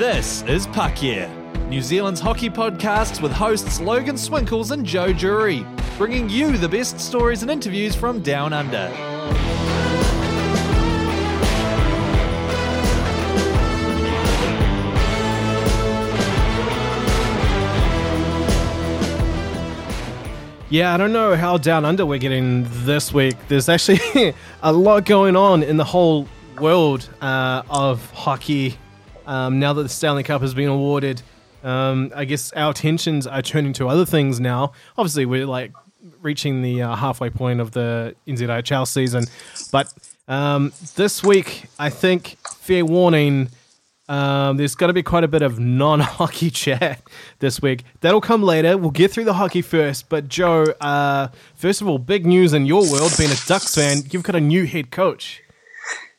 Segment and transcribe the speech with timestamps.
[0.00, 1.30] This is Puck Yeah,
[1.68, 5.62] New Zealand's hockey podcast with hosts Logan Swinkles and Joe Jury,
[5.98, 8.88] bringing you the best stories and interviews from down under.
[20.70, 23.36] Yeah, I don't know how down under we're getting this week.
[23.48, 26.26] There's actually a lot going on in the whole
[26.58, 28.78] world uh, of hockey
[29.30, 31.22] um, now that the Stanley Cup has been awarded.
[31.62, 34.72] Um, I guess our attentions are turning to other things now.
[34.98, 35.72] Obviously, we're like
[36.20, 39.24] reaching the uh, halfway point of the NZIHL season,
[39.70, 39.92] but
[40.26, 43.50] um, this week, I think, fair warning,
[44.08, 47.00] um, there's going to be quite a bit of non-hockey chat
[47.38, 47.84] this week.
[48.00, 48.76] That'll come later.
[48.76, 50.08] We'll get through the hockey first.
[50.08, 53.98] But Joe, uh, first of all, big news in your world, being a Ducks fan,
[54.10, 55.42] you've got a new head coach.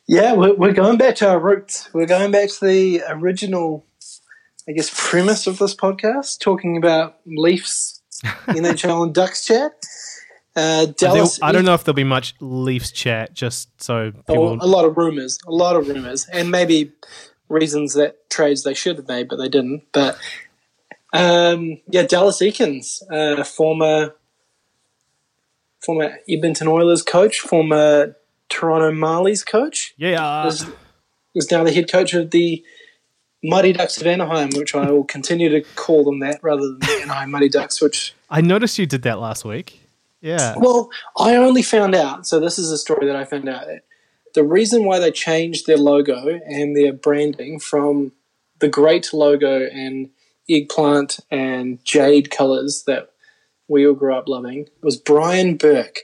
[0.08, 1.88] Yeah, we're, we're going back to our roots.
[1.92, 3.86] We're going back to the original,
[4.68, 9.72] I guess, premise of this podcast, talking about Leafs, NHL, and Ducks chat.
[10.54, 11.38] Uh, Dallas.
[11.40, 14.48] I don't know if there'll be much Leafs chat, just so people.
[14.48, 16.92] Oh, a lot of rumors, a lot of rumors, and maybe
[17.48, 19.84] reasons that trades they should have made, but they didn't.
[19.92, 20.18] But
[21.14, 24.14] um, yeah, Dallas Eakins, uh, former
[25.82, 28.16] former Edmonton Oilers coach, former
[28.52, 30.66] Toronto Marlies coach, Yeah, uh, is,
[31.34, 32.62] is now the head coach of the
[33.42, 37.00] Mighty Ducks of Anaheim, which I will continue to call them that rather than the
[37.02, 39.80] Anaheim Mighty Ducks, which I noticed you did that last week.
[40.20, 40.54] Yeah.
[40.56, 42.28] well, I only found out.
[42.28, 43.66] So this is a story that I found out.
[44.34, 48.12] The reason why they changed their logo and their branding from
[48.60, 50.10] the great logo and
[50.48, 53.10] eggplant and jade colors that
[53.66, 56.00] we all grew up loving was Brian Burke.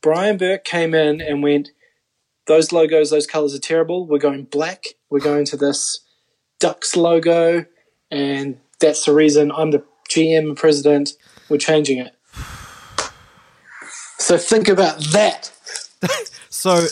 [0.00, 1.70] Brian Burke came in and went,
[2.48, 4.06] "Those logos, those colors are terrible.
[4.06, 4.84] We're going black.
[5.10, 6.00] We're going to this
[6.58, 7.64] Ducks logo,
[8.10, 11.10] and that's the reason I'm the GM president.
[11.48, 12.14] We're changing it."
[14.18, 15.52] So think about that.
[16.50, 16.86] So,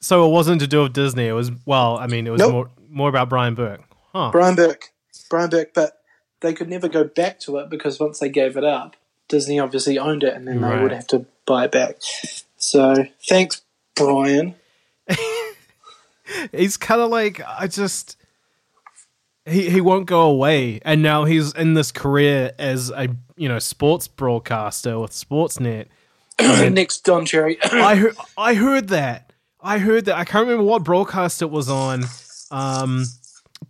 [0.00, 1.28] so it wasn't to do with Disney.
[1.28, 2.52] It was well, I mean, it was Nope.
[2.52, 3.82] more more about Brian Burke.
[4.12, 4.30] Huh.
[4.32, 4.92] Brian Burke,
[5.30, 6.00] Brian Burke, but
[6.40, 8.96] they could never go back to it because once they gave it up,
[9.28, 11.98] Disney obviously owned it, and then they would have to buy it back.
[12.56, 13.62] So thanks,
[13.94, 14.56] Brian.
[16.52, 18.16] He's kind of like I just
[19.46, 23.58] he he won't go away, and now he's in this career as a you know
[23.58, 25.86] sports broadcaster with Sportsnet.
[26.40, 27.58] Next, Don Cherry.
[27.64, 29.28] I heard I heard that
[29.60, 32.04] I heard that I can't remember what broadcast it was on,
[32.50, 33.04] um,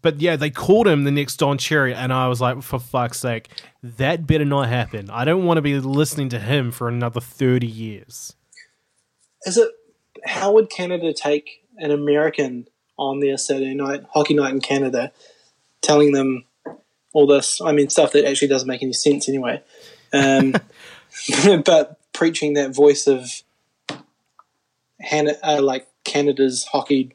[0.03, 3.21] but yeah, they called him the next Don Cherry, and I was like, for fuck's
[3.21, 3.49] sake,
[3.83, 5.09] that better not happen.
[5.11, 8.35] I don't want to be listening to him for another thirty years.
[9.45, 9.71] Is it
[10.27, 15.13] how would Canada take an American on their Saturday night hockey night in Canada,
[15.81, 16.45] telling them
[17.13, 17.61] all this?
[17.61, 19.63] I mean, stuff that actually doesn't make any sense anyway.
[20.13, 20.55] Um,
[21.65, 23.31] but preaching that voice of
[25.01, 27.15] Han- uh, like Canada's hockey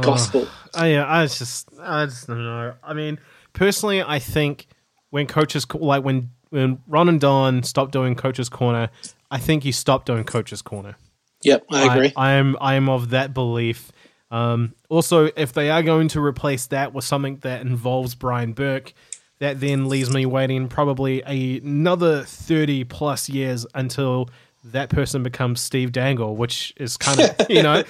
[0.00, 0.48] gospel.
[0.74, 2.74] Oh yeah, I just, I just don't know.
[2.82, 3.18] I mean,
[3.52, 4.66] personally, I think
[5.10, 8.90] when coaches, like when when Ron and Don stopped doing Coaches Corner,
[9.30, 10.96] I think you stopped doing Coaches Corner.
[11.44, 12.12] Yep, I agree.
[12.16, 13.92] I, am, I am of that belief.
[14.30, 18.94] Um, also, if they are going to replace that with something that involves Brian Burke,
[19.40, 24.30] that then leaves me waiting probably a, another thirty plus years until
[24.64, 27.82] that person becomes Steve Dangle, which is kind of you know,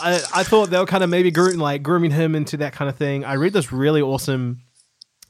[0.00, 2.88] I, I thought they were kind of maybe groom, like grooming him into that kind
[2.88, 3.24] of thing.
[3.24, 4.62] I read this really awesome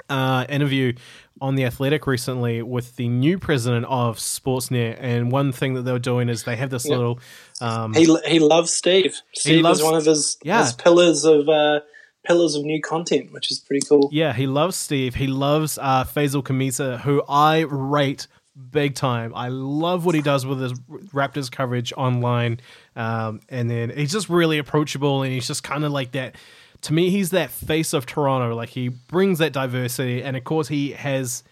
[0.09, 0.93] uh, interview
[1.41, 5.93] on the Athletic recently with the new president of Sportsnet, and one thing that they
[5.93, 7.21] were doing is they have this little.
[7.61, 9.15] Um, he he loves Steve.
[9.35, 10.63] Steve loves- is one of his, Yeah.
[10.63, 11.81] his pillars of uh,
[12.27, 14.09] pillars of new content, which is pretty cool.
[14.13, 15.15] Yeah, he loves Steve.
[15.15, 18.27] He loves uh, Faizal Khamisa, who I rate
[18.73, 19.33] big time.
[19.37, 20.73] I love what he does with his
[21.15, 22.59] Raptors coverage online,
[22.97, 26.35] um, and then he's just really approachable, and he's just kind of like that.
[26.83, 28.55] To me, he's that face of Toronto.
[28.55, 31.43] Like he brings that diversity, and of course, he has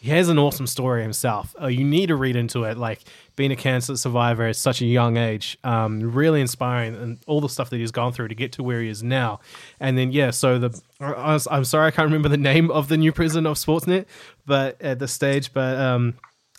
[0.00, 1.54] he has an awesome story himself.
[1.60, 2.76] Uh, you need to read into it.
[2.76, 3.00] Like
[3.36, 7.48] being a cancer survivor at such a young age, um, really inspiring, and all the
[7.48, 9.40] stuff that he's gone through to get to where he is now.
[9.78, 12.96] And then yeah, so the I I'm sorry I can't remember the name of the
[12.96, 14.06] new president of Sportsnet,
[14.46, 16.14] but at this stage, but um,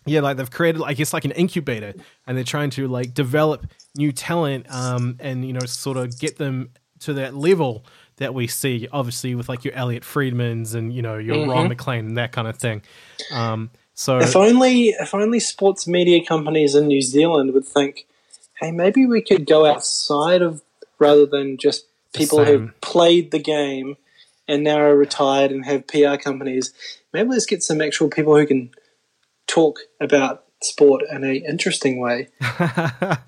[0.05, 1.93] yeah, like they've created, I guess, like an incubator,
[2.27, 3.65] and they're trying to like develop
[3.95, 7.85] new talent, um, and you know, sort of get them to that level
[8.17, 12.05] that we see, obviously, with like your Elliotte Friedmans and you know your Ron MacLean
[12.07, 12.81] and that kind of thing.
[13.31, 18.07] Um, so If only if only sports media companies in New Zealand would think,
[18.59, 20.61] hey, maybe we could go outside of
[20.99, 23.97] rather than just people who've played the game
[24.47, 26.73] and now are retired and have PR companies.
[27.11, 28.71] Maybe let's get some actual people who can
[29.47, 32.29] talk about sport in a interesting way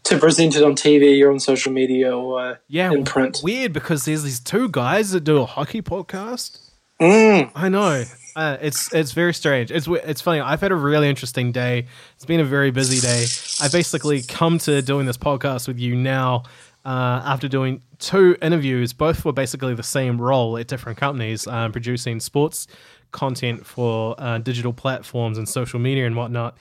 [0.03, 3.39] to present it on TV or on social media or Yeah, in print.
[3.43, 6.59] weird because there's these two guys that do a hockey podcast.
[7.01, 7.51] Mm.
[7.55, 8.03] I know.
[8.35, 9.71] Uh, it's it's very strange.
[9.71, 10.39] It's it's funny.
[10.41, 11.87] I've had a really interesting day.
[12.15, 13.25] It's been a very busy day.
[13.61, 16.43] I basically come to doing this podcast with you now
[16.85, 18.93] uh, after doing two interviews.
[18.93, 22.67] Both were basically the same role at different companies, um, producing sports
[23.11, 26.57] content for uh, digital platforms and social media and whatnot.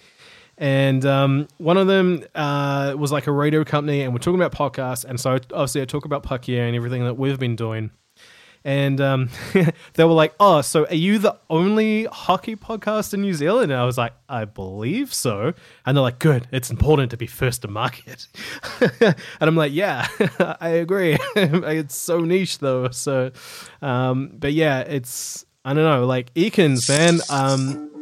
[0.56, 4.52] And um, one of them uh, was like a radio company, and we're talking about
[4.52, 5.04] podcasts.
[5.04, 7.90] And so obviously, I talk about Puck Yeah and everything that we've been doing
[8.64, 9.28] and um,
[9.94, 13.80] they were like, "Oh, so are you the only hockey podcast in New Zealand?" And
[13.80, 15.52] I was like, "I believe so."
[15.84, 18.26] And they're like, "Good, it's important to be first to market."
[19.00, 20.08] and I'm like, "Yeah,
[20.60, 21.18] I agree.
[21.36, 23.32] it's so niche though." So,
[23.82, 27.20] um, but yeah, it's I don't know, like Eakins, man.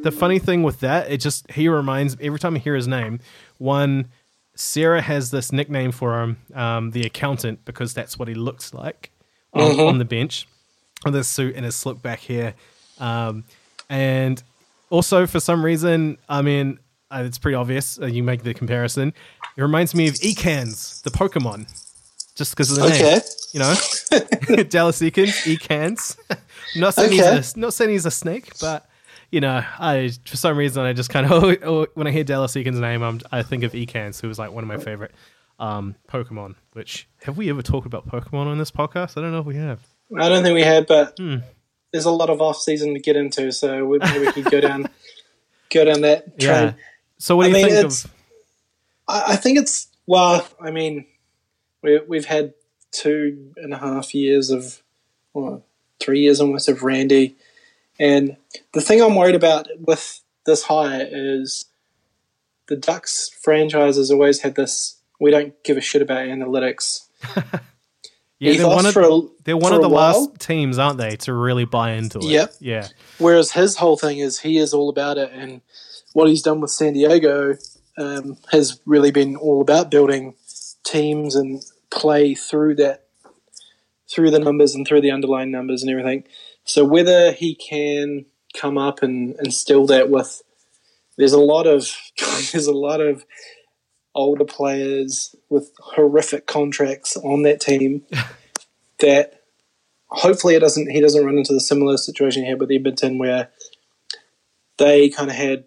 [0.03, 3.21] The funny thing with that, it just he reminds every time I hear his name,
[3.59, 4.09] one.
[4.55, 9.11] Sarah has this nickname for him, um, the accountant, because that's what he looks like
[9.55, 10.47] on, on the bench
[11.07, 12.53] with his suit and his slick back hair.
[13.01, 13.45] Um,
[13.89, 14.43] and
[14.91, 16.79] also, for some reason, I mean,
[17.11, 17.99] uh, it's pretty obvious.
[17.99, 19.15] Uh, you make the comparison.
[19.57, 21.67] It reminds me of Ekans, the Pokemon,
[22.35, 23.21] just because of the name.
[23.55, 26.19] You know, Dallas Ekans, Ekans.
[26.77, 27.37] not saying Okay.
[27.37, 28.87] he's a, not saying he's a snake, but
[29.33, 31.31] you know, I for some reason I just kind
[31.63, 34.53] of when I hear Dallas Ekans' name, I'm, I think of Ekans, who was like
[34.53, 35.13] one of my favorite
[35.59, 36.55] um, Pokemon.
[36.75, 39.19] Which have we ever talked about Pokemon on this podcast?
[39.19, 39.81] I don't know if we have.
[40.19, 41.39] I don't think we have, but Hmm.
[41.93, 44.61] there's a lot of off season to get into, so we, maybe we could go
[44.61, 44.89] down
[45.71, 46.65] go down that train.
[46.65, 46.73] Yeah.
[47.19, 48.13] So what I do you mean, think it's- of?
[49.09, 50.47] I, I think it's well.
[50.61, 51.07] I mean,
[51.83, 52.53] we, we've had
[52.91, 54.83] two and a half years of,
[55.33, 55.65] well,
[55.99, 57.35] three years almost of Randy,
[57.99, 58.37] and
[58.73, 61.67] the thing I'm worried about with this hire is
[62.69, 64.99] the Ducks franchise has always had this.
[65.21, 67.07] We don't give a shit about analytics.
[68.43, 71.65] Yeah, they're one of, a- they're one of the last teams, aren't they, to really
[71.65, 72.25] buy into it?
[72.25, 72.55] Yep.
[72.59, 72.89] Yeah.
[73.19, 75.61] Whereas his whole thing is he is all about it, and
[76.13, 77.55] what he's done with San Diego
[77.99, 80.35] um, has really been all about building
[80.85, 83.05] teams and play through that,
[84.11, 86.25] through the numbers and through the underlying numbers and everything.
[86.65, 90.43] So whether he can come up and instill that with,
[91.17, 91.89] there's a lot of
[92.53, 93.25] there's a lot of
[94.15, 98.03] older players with horrific contracts on that team
[99.01, 99.43] that
[100.09, 103.49] hopefully it doesn't he doesn't run into the similar situation here with Edmonton where
[104.79, 105.65] they kind of had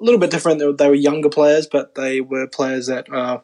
[0.00, 0.58] a little bit different.
[0.58, 3.40] They were, they were younger players, but they were players that uh,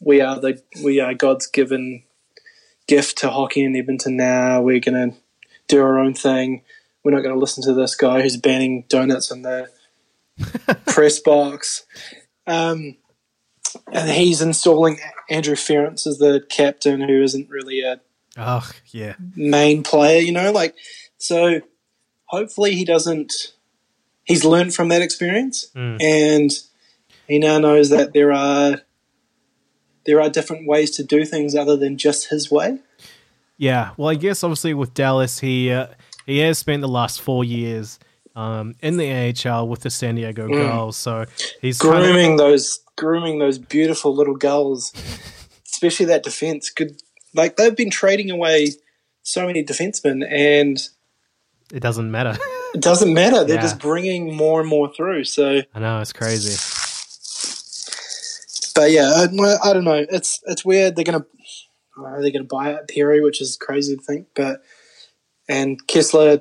[0.00, 2.04] we are the we are God's given
[2.86, 4.16] gift to hockey in Edmonton.
[4.16, 5.16] Now we're going to
[5.70, 6.62] do our own thing.
[7.04, 9.68] We're not going to listen to this guy who's banning donuts in the
[10.86, 11.84] press box.
[12.46, 12.96] Um,
[13.92, 18.00] and he's installing Andrew Ference as the captain, who isn't really a
[18.36, 19.14] Oh, yeah.
[19.34, 20.74] main player, you know, like
[21.18, 21.60] so
[22.26, 23.52] hopefully he doesn't
[24.24, 26.00] he's learned from that experience Mm.
[26.00, 26.50] and
[27.26, 28.82] he now knows that there are
[30.06, 32.78] there are different ways to do things other than just his way.
[33.60, 33.90] Yeah.
[33.98, 35.88] Well, I guess obviously with Dallas, he uh,
[36.24, 37.98] he has spent the last four years
[38.34, 41.26] um, in the AHL with the San Diego Gulls, so
[41.60, 44.92] he's kind of, Grooming those grooming those beautiful little girls,
[45.70, 46.70] Especially that defense.
[46.70, 47.02] Good
[47.34, 48.68] like they've been trading away
[49.22, 50.80] so many defensemen and
[51.70, 52.36] it doesn't matter.
[52.74, 53.44] it doesn't matter.
[53.44, 53.62] They're Yeah.
[53.62, 55.24] just bringing more and more through.
[55.24, 56.56] So I know it's crazy.
[58.74, 59.24] but yeah, I,
[59.68, 60.06] I don't know.
[60.08, 60.96] It's it's weird.
[60.96, 61.26] They're gonna
[62.04, 64.28] are they gonna buy out Perry, which is crazy to think.
[64.34, 64.62] But
[65.48, 66.40] and Kesler,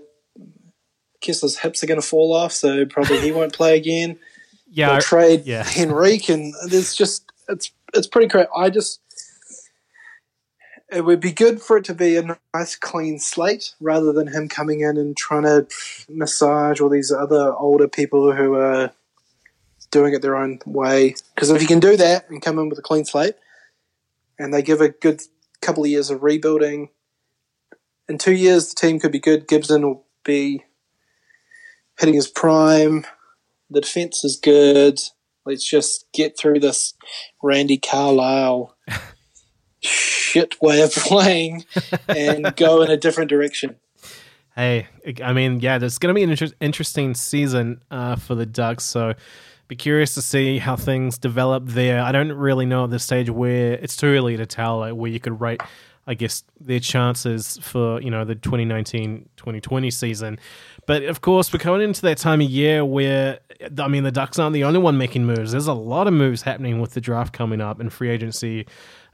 [1.21, 4.17] Kesler's hips are gonna fall off, so probably he won't play again.
[4.71, 4.91] Yeah.
[4.91, 5.67] They'll trade yeah.
[5.75, 8.47] Henrique, and there's just it's it's pretty crazy.
[8.55, 9.01] I just
[10.91, 14.47] it would be good for it to be a nice clean slate rather than him
[14.47, 15.67] coming in and trying to
[16.09, 18.91] massage all these other older people who are
[19.91, 21.15] doing it their own way.
[21.35, 23.35] Because if you can do that and come in with a clean slate,
[24.37, 25.21] and they give a good
[25.61, 26.89] couple of years of rebuilding,
[28.07, 29.47] in two years the team could be good.
[29.47, 30.65] Gibson will be
[31.99, 33.05] hitting his prime.
[33.69, 34.99] The defense is good.
[35.45, 36.93] Let's just get through this
[37.41, 38.75] Randy Carlyle
[39.81, 41.65] shit way of playing
[42.07, 43.75] and go in a different direction.
[44.55, 44.87] Hey,
[45.23, 48.83] I mean, yeah, there's going to be an inter- interesting season uh, for the Ducks,
[48.83, 49.13] so
[49.69, 52.01] be curious to see how things develop there.
[52.01, 55.09] I don't really know at this stage where it's too early to tell like, where
[55.09, 55.61] you could rate
[56.09, 60.39] I guess their chances for you know the 2019-2020 season.
[60.87, 63.39] But of course, we're coming into that time of year where
[63.77, 65.51] I mean the Ducks aren't the only one making moves.
[65.51, 68.65] There's a lot of moves happening with the draft coming up and free agency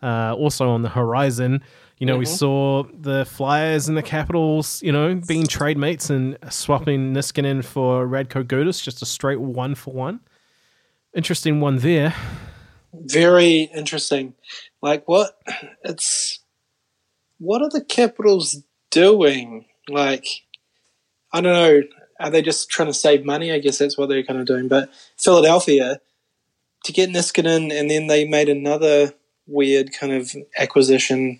[0.02, 1.62] uh, also on the horizon.
[1.98, 2.20] You know, mm-hmm.
[2.20, 7.64] we saw the Flyers and the Capitals, you know, being trade mates and swapping Niskanen
[7.64, 10.22] for Radko Gudas, just a straight one for one.
[11.16, 12.14] Interesting one there.
[12.94, 14.34] Very interesting.
[14.82, 15.40] Like what?
[15.84, 16.40] It's
[17.40, 19.66] what are the Capitals doing?
[19.88, 20.28] Like,
[21.32, 21.82] I don't know.
[22.20, 23.52] Are they just trying to save money?
[23.52, 24.68] I guess that's what they're kind of doing.
[24.68, 26.00] But Philadelphia,
[26.84, 29.14] to get Niskanen, and then they made another
[29.48, 31.40] weird kind of acquisition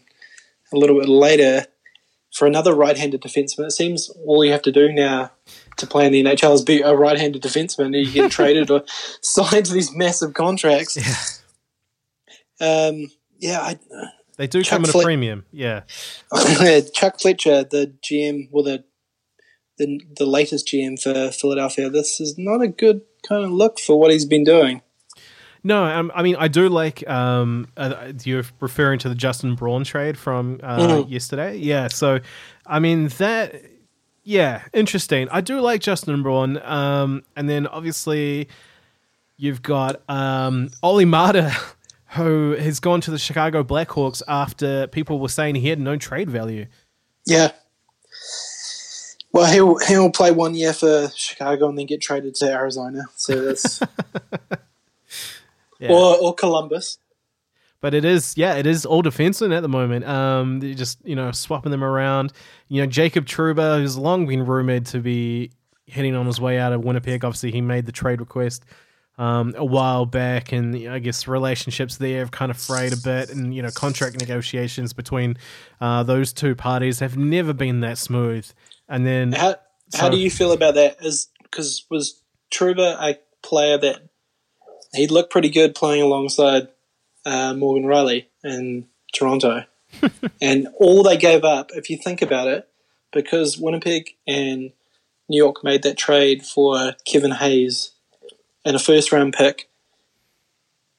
[0.74, 1.66] a little bit later
[2.34, 3.68] for another right-handed defenseman.
[3.68, 5.32] It seems all you have to do now
[5.78, 8.84] to play in the NHL is be a right-handed defenseman, you get traded or
[9.22, 10.98] signed to these massive contracts.
[12.60, 13.62] Yeah, um, yeah.
[13.62, 13.80] I,
[14.38, 15.46] they do Chuck come at a premium.
[15.52, 15.82] Yeah.
[16.94, 18.84] Chuck Fletcher, the GM, well, the,
[19.78, 21.90] the the latest GM for Philadelphia.
[21.90, 24.82] This is not a good kind of look for what he's been doing.
[25.64, 27.08] No, um, I mean I do like.
[27.10, 31.12] Um, uh, you're referring to the Justin Braun trade from uh, mm-hmm.
[31.12, 31.88] yesterday, yeah.
[31.88, 32.20] So,
[32.68, 33.56] I mean that,
[34.26, 35.30] yeah, interesting.
[35.32, 38.50] I do like Justin Braun, um, and then obviously
[39.38, 41.56] you've got um, Olli Maatta,
[42.10, 46.30] who has gone to the Chicago Blackhawks after people were saying he had no trade
[46.30, 46.66] value.
[47.26, 47.52] Yeah.
[49.32, 53.04] Well, he'll he'll play one year for Chicago and then get traded to Arizona.
[53.16, 53.82] So that's
[55.80, 55.92] yeah.
[55.92, 56.98] or or Columbus.
[57.82, 60.06] But it is, yeah, it is all defensemen at the moment.
[60.06, 62.34] Um, just you know swapping them around.
[62.68, 65.52] You know, Jacob Trouba, who's long been rumored to be
[65.88, 67.24] heading on his way out of Winnipeg.
[67.24, 68.66] Obviously, he made the trade request
[69.18, 73.30] um, a while back, and I guess relationships there have kind of frayed a bit,
[73.30, 75.38] and you know, contract negotiations between
[75.80, 78.50] uh, those two parties have never been that smooth.
[78.90, 79.56] And then, how
[79.90, 80.98] so, how do you feel about that?
[81.02, 84.10] Is because was Trouba a player that
[84.94, 86.68] he looked pretty good playing alongside
[87.26, 89.66] uh, Morgan Rielly in Toronto.
[90.42, 92.68] and all they gave up, if you think about it,
[93.12, 94.72] because Winnipeg and
[95.30, 97.92] New York made that trade for Kevin Hayes
[98.64, 99.70] and a first round pick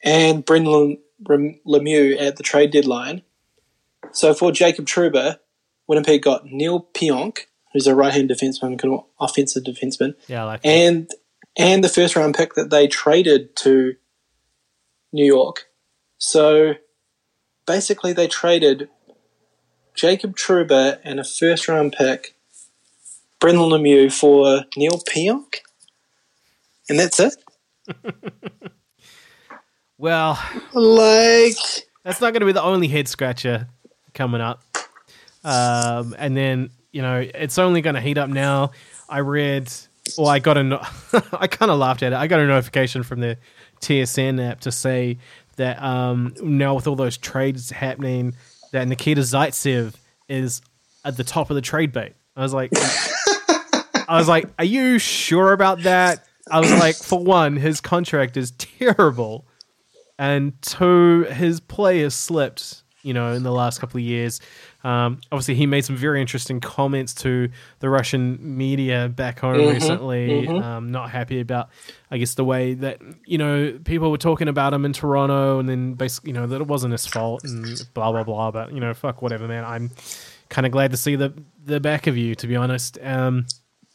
[0.02, 3.22] and Brendan Lemieux at the trade deadline.
[4.12, 5.38] So for Jacob Trouba,
[5.86, 10.14] Winnipeg got Neal Pionk, who's a right hand defenseman, offensive defenseman.
[10.28, 11.10] Yeah, like and
[11.56, 13.96] and the first round pick that they traded to
[15.12, 15.66] New York.
[16.18, 16.74] So
[17.66, 18.88] basically, they traded
[19.94, 22.34] Jacob Trouba and a first round pick,
[23.40, 25.56] Brendan Lemieux for Neal Pionk,
[26.88, 27.34] and that's it.
[29.98, 30.38] well,
[30.72, 31.56] like
[32.04, 33.68] that's not going to be the only head scratcher
[34.14, 34.62] coming up.
[35.44, 38.72] Um, and then you know it's only going to heat up now.
[39.08, 39.72] I read
[40.16, 40.82] well, I got a, no-
[41.32, 42.16] I kind of laughed at it.
[42.16, 43.38] I got a notification from the
[43.80, 45.18] TSN app to say
[45.56, 48.34] that um, now with all those trades happening,
[48.72, 49.94] that Nikita Zaitsev
[50.28, 50.60] is
[51.04, 52.14] at the top of the trade bait.
[52.34, 52.70] I was like,
[54.08, 56.24] I was like, are you sure about that?
[56.50, 59.46] I was like, for one, his contract is terrible,
[60.18, 62.82] and two, his play has slipped.
[63.06, 64.40] You know, in the last couple of years,
[64.82, 67.48] um, obviously, he made some very interesting comments to
[67.80, 70.46] the Russian media back home mm-hmm, recently.
[70.46, 70.62] Mm-hmm.
[70.62, 71.70] Um, not happy about,
[72.10, 75.68] I guess, the way that you know people were talking about him in Toronto, and
[75.68, 78.50] then basically, you know, that it wasn't his fault and blah blah blah.
[78.50, 79.64] But you know, fuck whatever, man.
[79.64, 79.90] I'm
[80.48, 81.32] kind of glad to see the
[81.64, 82.98] the back of you, to be honest.
[83.02, 83.46] Um,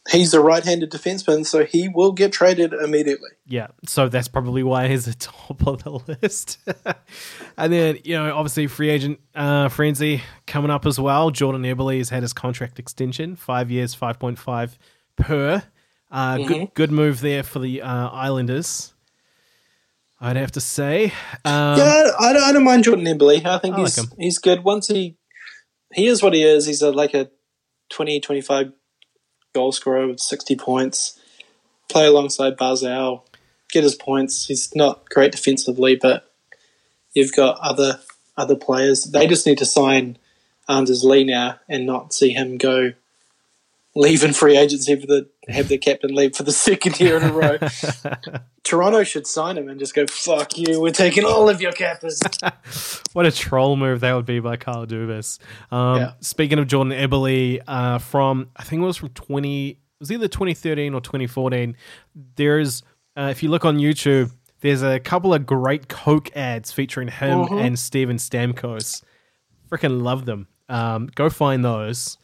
[0.09, 3.29] he's a right-handed defenseman, so he will get traded immediately.
[3.45, 6.59] Yeah, so that's probably why he's at top of the list.
[7.57, 11.31] and then you know, obviously, free agent uh, frenzy coming up as well.
[11.31, 14.77] Jordan Eberle has had his contract extension, five years, five point five
[15.15, 15.63] per.
[16.09, 16.47] Uh, mm-hmm.
[16.47, 18.93] Good, good move there for the uh, Islanders.
[20.19, 21.05] I'd have to say.
[21.45, 23.43] Um, yeah, I don't, I don't mind Jordan Eberle.
[23.45, 24.63] I think I he's like he's good.
[24.63, 25.17] Once he
[25.93, 26.65] he is what he is.
[26.65, 27.29] He's a, like a
[27.89, 28.71] 20, 25
[29.53, 31.19] goal scorer with 60 points,
[31.89, 33.23] play alongside Barzal,
[33.71, 34.45] get his points.
[34.45, 36.31] He's not great defensively, but
[37.13, 37.99] you've got other
[38.37, 39.03] other players.
[39.03, 40.17] They just need to sign
[40.69, 42.93] Anders Lee now and not see him go
[43.95, 47.33] leaving free agency for the have their captain leave for the second year in a
[47.33, 47.57] row.
[48.63, 52.21] Toronto should sign him and just go, fuck you, we're taking all of your captains.
[53.13, 55.39] what a troll move that would be by Kyle Dubas.
[55.71, 56.13] Um, yeah.
[56.21, 60.27] Speaking of Jordan Eberle, uh, from, I think it was from 20, it was either
[60.27, 61.75] 2013 or 2014,
[62.35, 62.83] there's,
[63.17, 64.31] uh, if you look on YouTube,
[64.61, 67.57] there's a couple of great Coke ads featuring him uh-huh.
[67.57, 69.03] and Steven Stamkos.
[69.69, 70.47] Freaking love them.
[70.69, 72.17] Um, go find those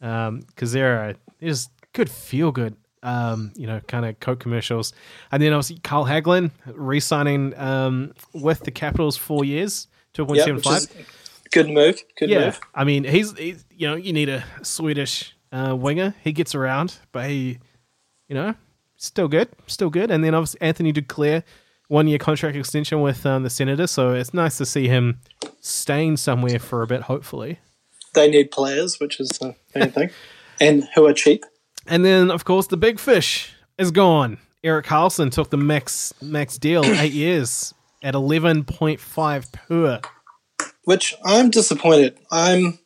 [0.00, 2.76] because there are there's good feel good.
[3.02, 4.92] Um, you know, kind of Coke commercials,
[5.32, 10.44] and then obviously Carl Hagelin re-signing um, with the Capitals four years, two point Yeah,
[10.44, 10.76] seven which five.
[10.82, 10.88] is
[11.50, 12.02] good move.
[12.18, 12.60] Good Yeah, move.
[12.74, 16.14] I mean, he's, he's you know you need a Swedish uh, winger.
[16.22, 17.58] He gets around, but he,
[18.28, 18.54] you know,
[18.96, 20.10] still good, still good.
[20.10, 21.42] And then obviously Anthony Duclair,
[21.88, 23.90] one year contract extension with um, the Senators.
[23.92, 25.20] So it's nice to see him
[25.60, 27.60] staying somewhere for a bit, hopefully.
[28.14, 30.10] They need players, which is the main thing,
[30.60, 31.44] and who are cheap.
[31.86, 34.38] And then of course the big fish is gone.
[34.62, 40.00] Erik Karlsson took the max max deal, eight years at eleven point five per.
[40.84, 42.18] Which I'm disappointed.
[42.30, 42.78] I'm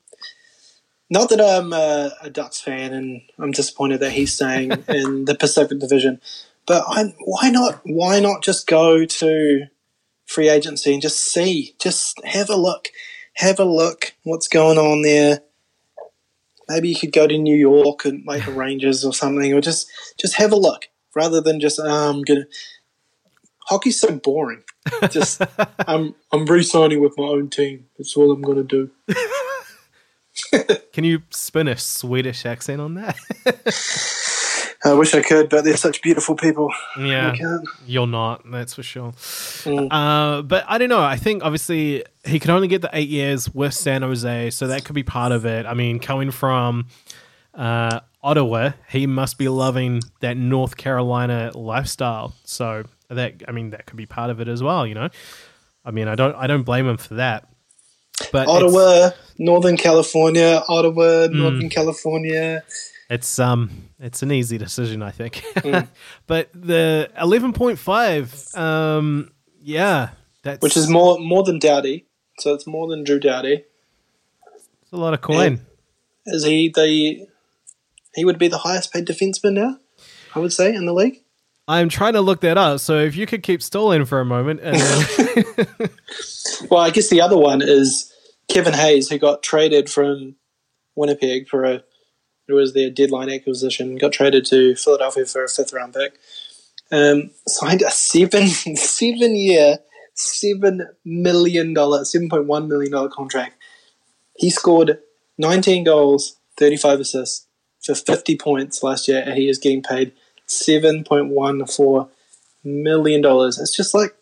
[1.10, 5.34] not that I'm a, a Ducks fan, and I'm disappointed that he's staying in the
[5.34, 6.20] Pacific Division.
[6.66, 7.80] But I'm, why not?
[7.84, 9.66] Why not just go to
[10.26, 12.88] free agency and just see, just have a look,
[13.36, 15.40] have a look what's going on there.
[16.68, 19.90] Maybe you could go to New York and make the Rangers or something, or just
[20.18, 22.46] just have a look rather than just I'm gonna.
[23.66, 24.62] Hockey's so boring.
[25.10, 25.42] Just
[25.86, 27.86] I'm I'm re-signing with my own team.
[27.98, 28.90] That's all I'm gonna do.
[30.92, 33.16] Can you spin a Swedish accent on that?
[34.84, 36.70] I wish I could, but they're such beautiful people.
[36.98, 37.34] yeah.
[37.86, 39.12] You're not, that's for sure.
[39.12, 39.88] Mm.
[39.90, 41.02] Uh, but I don't know.
[41.02, 44.84] I think obviously he could only get the eight years with San Jose, so that
[44.84, 45.64] could be part of it.
[45.64, 46.88] I mean, coming from
[47.54, 52.34] uh, Ottawa, he must be loving that North Carolina lifestyle.
[52.44, 54.86] So that I mean, that could be part of it as well.
[54.86, 55.08] You know,
[55.84, 57.48] I mean, I don't, I don't blame him for that.
[58.32, 61.32] But Ottawa, Northern California, Ottawa, Mm.
[61.32, 62.62] Northern California.
[63.10, 65.42] It's um it's an easy decision, I think.
[65.56, 65.88] Mm.
[66.26, 69.30] but the eleven point five, um
[69.60, 70.10] yeah,
[70.42, 72.06] that's which is more more than Doughty.
[72.38, 73.64] So it's more than Drew Doughty.
[74.82, 75.60] it's a lot of coin.
[76.26, 77.26] Is he the?
[78.14, 79.78] He would be the highest paid defenseman now.
[80.34, 81.20] I would say in the league.
[81.66, 82.80] I'm trying to look that up.
[82.80, 85.90] So if you could keep stalling for a moment, and then,
[86.70, 88.12] Well, I guess the other one is
[88.48, 90.36] Kevin Hayes, who got traded from
[90.94, 91.82] Winnipeg for a.
[92.48, 93.96] It was their deadline acquisition.
[93.96, 96.18] Got traded to Philadelphia for a fifth round pick.
[96.92, 99.78] Um, signed a seven seven year,
[100.14, 103.56] seven million dollar, seven point one million dollar contract.
[104.36, 104.98] He scored
[105.38, 107.46] nineteen goals, thirty five assists
[107.82, 110.12] for fifty points last year, and he is getting paid
[110.46, 112.08] seven point one four
[112.62, 113.58] million dollars.
[113.58, 114.14] It's just like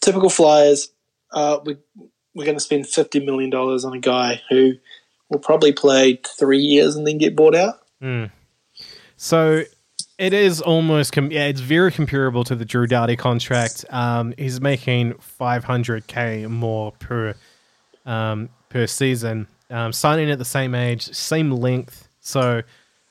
[0.00, 0.90] typical Flyers
[1.32, 1.76] uh, we,
[2.34, 4.74] we're going to spend $50 million on a guy who
[5.28, 7.80] will probably play three years and then get bought out.
[9.16, 9.64] so
[10.18, 13.84] it is almost com- yeah, it's very comparable to the Drew Doughty contract.
[13.90, 17.34] Um, he's making 500k more per
[18.04, 22.08] um, per season, um, signing at the same age, same length.
[22.20, 22.62] So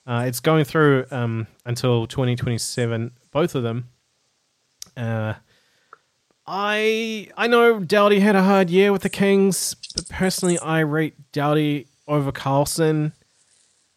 [0.06, 3.90] uh, it's going through um, until 2027, both of them.
[4.96, 5.36] Uh,
[6.46, 11.16] I I know Doughty had a hard year with the Kings, but personally, I rate
[11.32, 13.12] Doughty over Karlsson.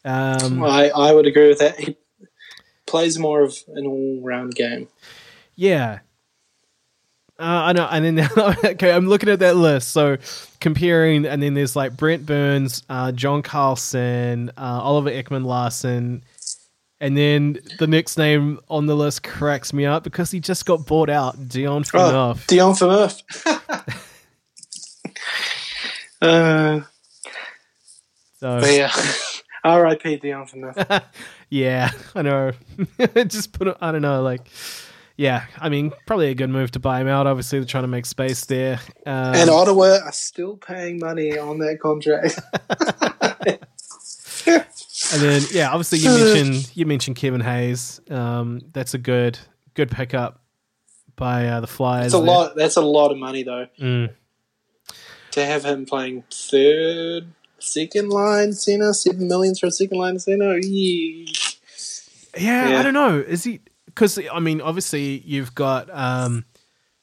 [0.04, 1.78] Um, I, I would agree with that.
[1.78, 1.96] He
[2.86, 4.88] plays more of an all round game.
[5.56, 6.00] Yeah.
[7.38, 8.28] Uh, I know, and then
[8.64, 9.92] okay, I'm looking at that list.
[9.92, 10.18] So
[10.60, 16.22] comparing, and then there's like Brent Burns, uh, John Carlson, uh, Oliver Ekman Larsson,
[17.00, 20.84] and then the next name on the list cracks me up because he just got
[20.86, 22.46] bought out, Dion Oh, Phaneuf.
[22.46, 23.22] Dion Phaneuf.
[26.20, 26.80] uh,
[28.40, 28.90] So but yeah.
[29.64, 30.16] R.I.P.
[30.16, 31.02] Dion Phaneuf.
[31.50, 32.52] yeah, I know.
[33.26, 34.48] just put, it, I don't know, like.
[35.18, 37.26] Yeah, I mean, probably a good move to buy him out.
[37.26, 38.80] Obviously, they're trying to make space there.
[39.04, 42.40] Um, and Ottawa are still paying money on that contract.
[45.12, 48.00] And then yeah, obviously you mentioned you mentioned Kevin Hayes.
[48.10, 49.38] Um, that's a good
[49.74, 50.40] good pickup
[51.16, 52.12] by uh, the Flyers.
[52.12, 52.26] That's a there.
[52.34, 52.56] lot.
[52.56, 54.14] That's a lot of money, though, Mm.
[55.32, 57.26] to have him playing third,
[57.62, 60.58] second line center, seven millions for a second line center.
[60.58, 61.32] Yee.
[62.38, 63.18] Yeah, I don't know.
[63.18, 63.60] Is he?
[63.86, 66.44] Because I mean, obviously you've got um,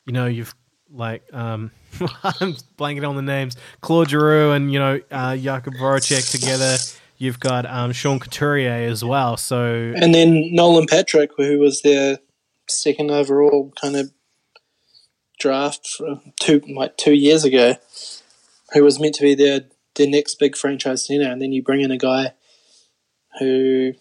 [0.05, 0.55] you know, you've
[0.91, 1.71] like um,
[2.23, 3.55] I'm blanking on the names.
[3.81, 6.77] Claude Giroux and you know uh, Jakub Voracek together.
[7.17, 9.37] You've got um, Sean Couturier as well.
[9.37, 12.19] So And then Nolan Patrick, who was their
[12.69, 14.11] second overall kind of
[15.39, 17.75] draft for two like two years ago,
[18.73, 19.61] who was meant to be their
[19.97, 22.33] their next big franchise center, and then you bring in a guy
[23.39, 23.93] who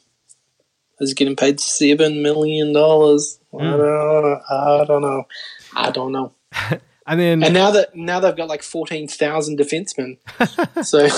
[1.00, 3.38] is getting paid seven million dollars.
[3.59, 4.40] I don't know.
[4.50, 5.24] I don't know.
[5.74, 6.32] I don't know.
[7.06, 10.18] and then And now that now they've got like fourteen thousand defensemen,
[10.85, 11.09] so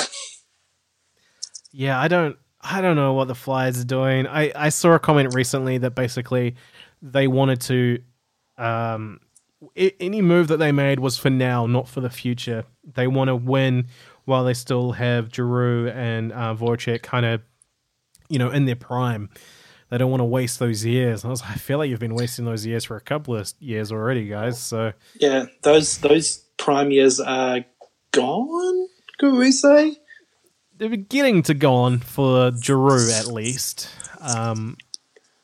[1.73, 4.27] Yeah, I don't I don't know what the Flyers are doing.
[4.27, 6.57] I, I saw a comment recently that basically
[7.03, 8.03] they wanted to
[8.57, 9.21] um
[9.77, 12.65] I- any move that they made was for now, not for the future.
[12.85, 13.89] They want to win
[14.29, 17.41] while they still have Giroux and uh, Voracek kind of,
[18.29, 19.31] you know, in their prime.
[19.91, 21.25] They don't want to waste those years.
[21.25, 23.35] And I was like, I feel like you've been wasting those years for a couple
[23.35, 24.61] of years already, guys.
[24.61, 27.65] So Yeah, those those prime years are
[28.13, 28.89] gone.
[29.19, 29.97] Could we say?
[30.79, 33.91] they're beginning to go on for Giroux at least.
[34.21, 34.77] Um,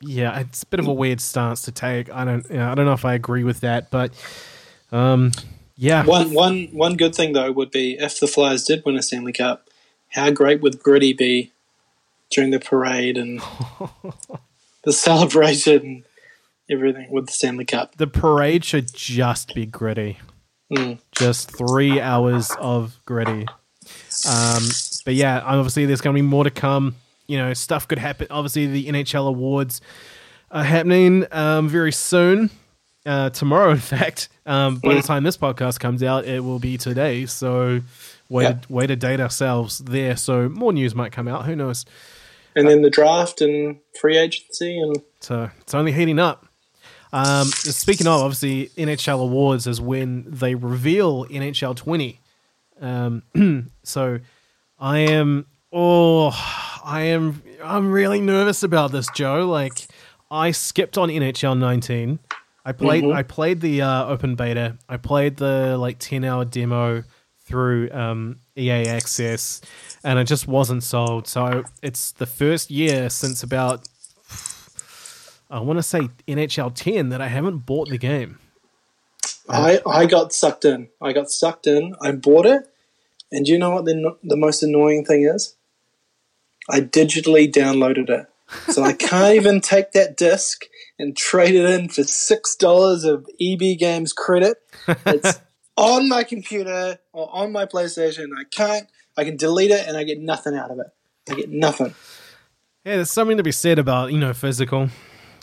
[0.01, 2.11] yeah, it's a bit of a weird stance to take.
[2.11, 4.13] I don't, you know, I don't know if I agree with that, but
[4.91, 5.31] um,
[5.77, 9.01] yeah, One one one good thing though would be if the Flyers did win a
[9.01, 9.69] Stanley Cup,
[10.09, 11.51] how great would Gritty be
[12.31, 13.41] during the parade and
[14.83, 16.03] the celebration, and
[16.69, 17.97] everything with the Stanley Cup?
[17.97, 20.17] the parade should just be gritty.
[20.71, 20.99] Mm.
[21.11, 23.45] Just three hours of gritty.
[24.27, 24.63] Um,
[25.05, 26.95] but yeah, obviously there's going to be more to come.
[27.27, 28.27] You know, stuff could happen.
[28.29, 29.81] Obviously, the NHL awards
[30.51, 32.49] are happening um, very soon.
[33.05, 34.29] Uh, tomorrow, in fact.
[34.45, 37.25] Um, by the time this podcast comes out, it will be today.
[37.25, 37.81] So,
[38.29, 38.53] way Yeah.
[38.53, 40.15] to, way to date ourselves there.
[40.15, 41.45] So, more news might come out.
[41.45, 41.85] Who knows?
[42.55, 46.47] And then the draft and free agency and So it's only heating up.
[47.11, 52.19] Um, speaking of, obviously, NHL awards is when they reveal NHL 20.
[52.81, 53.23] Um,
[53.83, 54.19] so
[54.79, 56.31] I am, oh,
[56.83, 59.47] I am, I'm really nervous about this, Joe.
[59.47, 59.87] Like,
[60.31, 62.19] I skipped on NHL 19.
[62.65, 63.15] I played, Mhm.
[63.15, 64.77] I played the uh, open beta.
[64.89, 67.03] I played the like 10 hour demo
[67.45, 69.61] through um, EA Access,
[70.03, 71.27] and it just wasn't sold.
[71.27, 73.87] So it's the first year since about
[75.49, 78.39] I want to say NHL 10 that I haven't bought the game.
[79.47, 80.89] I, I got sucked in.
[80.99, 81.93] I got sucked in.
[82.01, 82.67] I bought it,
[83.31, 85.53] and do you know what the the most annoying thing is?
[86.67, 88.25] I digitally downloaded it,
[88.71, 90.65] so I can't even take that disc
[90.97, 94.57] and trade it in for six dollars of EB Games credit.
[94.87, 95.41] It's
[95.77, 98.27] on my computer or on my PlayStation.
[98.37, 98.87] I can't.
[99.17, 100.87] I can delete it, and I get nothing out of it.
[101.29, 101.93] I get nothing.
[102.83, 104.89] Yeah, there's something to be said about, you know, physical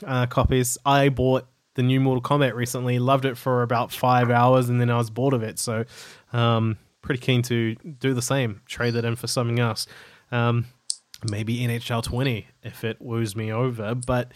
[0.07, 0.79] uh, copies.
[0.87, 4.91] I bought the new Mortal Kombat recently, loved it for about five hours, and then
[4.91, 5.59] I was bored of it.
[5.59, 5.85] So,
[6.33, 9.87] um, pretty keen to do the same, trade it in for something else.
[10.31, 10.67] Um,
[11.29, 13.95] maybe NHL 20 if it woos me over.
[13.95, 14.33] But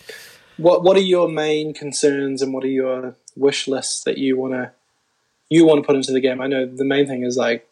[0.56, 4.54] What What are your main concerns, and what are your wish lists that you want
[4.54, 4.72] to
[5.48, 6.40] you want to put into the game?
[6.40, 7.68] I know the main thing is like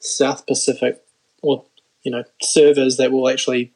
[0.00, 1.02] South Pacific,
[1.42, 1.64] or
[2.02, 3.72] you know, servers that will actually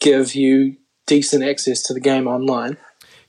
[0.00, 2.76] give you decent access to the game online.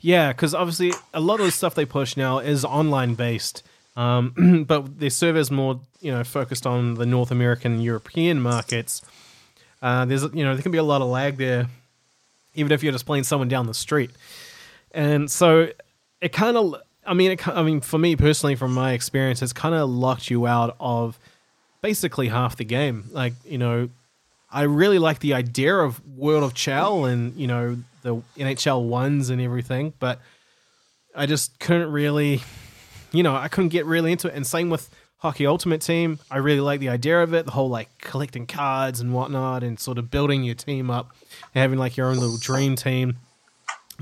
[0.02, 3.64] Yeah, because obviously a lot of the stuff they push now is online based,
[3.96, 9.02] um, but their servers more you know focused on the North American, European markets.
[9.82, 11.68] Uh, there's you know there can be a lot of lag there,
[12.60, 14.12] even if you're just playing someone down the street,
[14.92, 15.70] and so
[16.22, 16.76] it kind of.
[17.06, 20.30] I mean, it, I mean, for me personally, from my experience, it's kind of locked
[20.30, 21.18] you out of
[21.82, 23.06] basically half the game.
[23.12, 23.90] Like, you know,
[24.52, 29.30] I really like the idea of World of Chel and you know the NHL ones
[29.30, 30.20] and everything, but
[31.16, 32.42] I just couldn't really,
[33.12, 34.36] you know, I couldn't get really into it.
[34.36, 34.90] And same with
[35.20, 39.00] Hockey Ultimate Team, I really like the idea of it, the whole like collecting cards
[39.02, 41.12] and whatnot, and sort of building your team up,
[41.54, 43.18] and having like your own little dream team.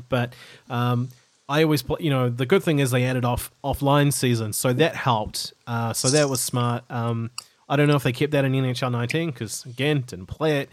[0.10, 0.34] But
[0.70, 1.10] um,
[1.50, 1.98] I always play.
[2.02, 5.54] You know, the good thing is they added off offline seasons, so that helped.
[5.66, 6.84] Uh, so that was smart.
[6.90, 7.32] Um,
[7.68, 10.70] I don't know if they kept that in NHL 19 because again, didn't play it.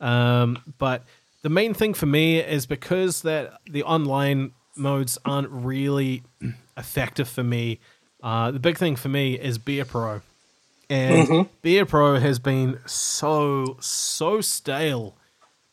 [0.00, 1.04] Um, but
[1.42, 6.22] the main thing for me is because that the online modes aren't really
[6.76, 7.80] effective for me.
[8.22, 10.20] Uh, the big thing for me is Be a Pro,
[10.90, 15.14] and Be a Pro has been so so stale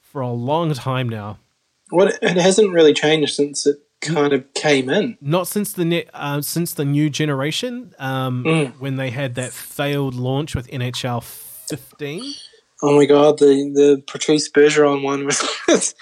[0.01, 1.39] for a long time now.
[1.89, 5.17] What it hasn't really changed since it kind of came in.
[5.21, 8.79] not since the net, uh, since the new generation um, Mm.
[8.79, 12.33] when they had that failed launch with NHL 15.
[12.83, 15.41] Oh my god, the the Patrice Bergeron one was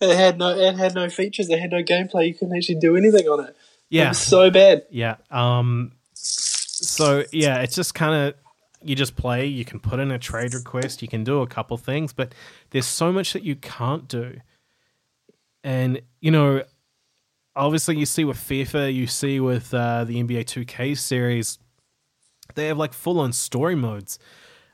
[0.00, 2.28] it had no it had no features, it had no gameplay.
[2.28, 3.56] You couldn't actually do anything on it.
[3.90, 4.84] Yeah, so bad.
[4.90, 5.16] yeah.
[5.30, 8.34] Um, so yeah, it's just kind of
[8.82, 9.46] you just play.
[9.46, 11.02] You can put in a trade request.
[11.02, 12.34] You can do a couple things, but
[12.70, 14.40] there's so much that you can't do.
[15.62, 16.62] And you know,
[17.54, 21.58] obviously, you see with FIFA, you see with uh, the NBA 2K series,
[22.54, 24.18] they have like full on story modes.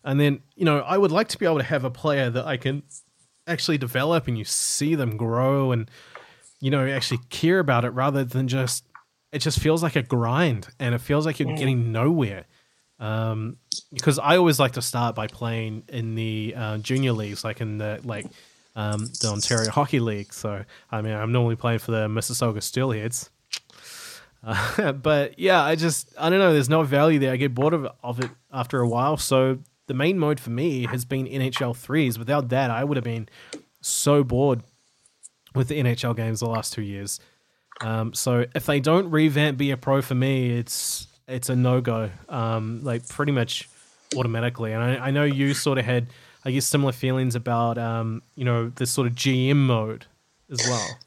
[0.05, 2.47] And then, you know, I would like to be able to have a player that
[2.47, 2.85] I can
[3.49, 5.91] actually develop and you see them grow and,
[6.61, 8.85] you know, actually care about it rather than just,
[9.37, 12.47] it just feels like a grind and it feels like you're getting nowhere.
[12.99, 13.59] Um,
[13.93, 17.77] because I always like to start by playing in the uh, junior leagues, like in
[17.77, 18.25] the like
[18.75, 20.33] um, the Ontario Hockey League.
[20.33, 23.29] So I mean, I'm normally playing for the Mississauga Steelheads.
[24.43, 26.55] Uh, but yeah, I just I don't know.
[26.55, 27.33] There's no value there.
[27.33, 29.19] I get bored of, of it after a while.
[29.19, 32.19] So the main mode for me has been NHL threes.
[32.19, 33.29] Without that, I would have been
[33.83, 34.63] so bored
[35.55, 37.21] with the NHL games the last two years.
[37.81, 41.81] Um, so if they don't revamp Be a Pro for me, it's it's a no
[41.81, 42.11] go.
[42.29, 43.69] Um, like pretty much
[44.17, 44.73] automatically.
[44.73, 46.07] And I, I know you sort of had,
[46.45, 50.07] I guess, similar feelings about um, you know this sort of GM mode
[50.51, 50.99] as well.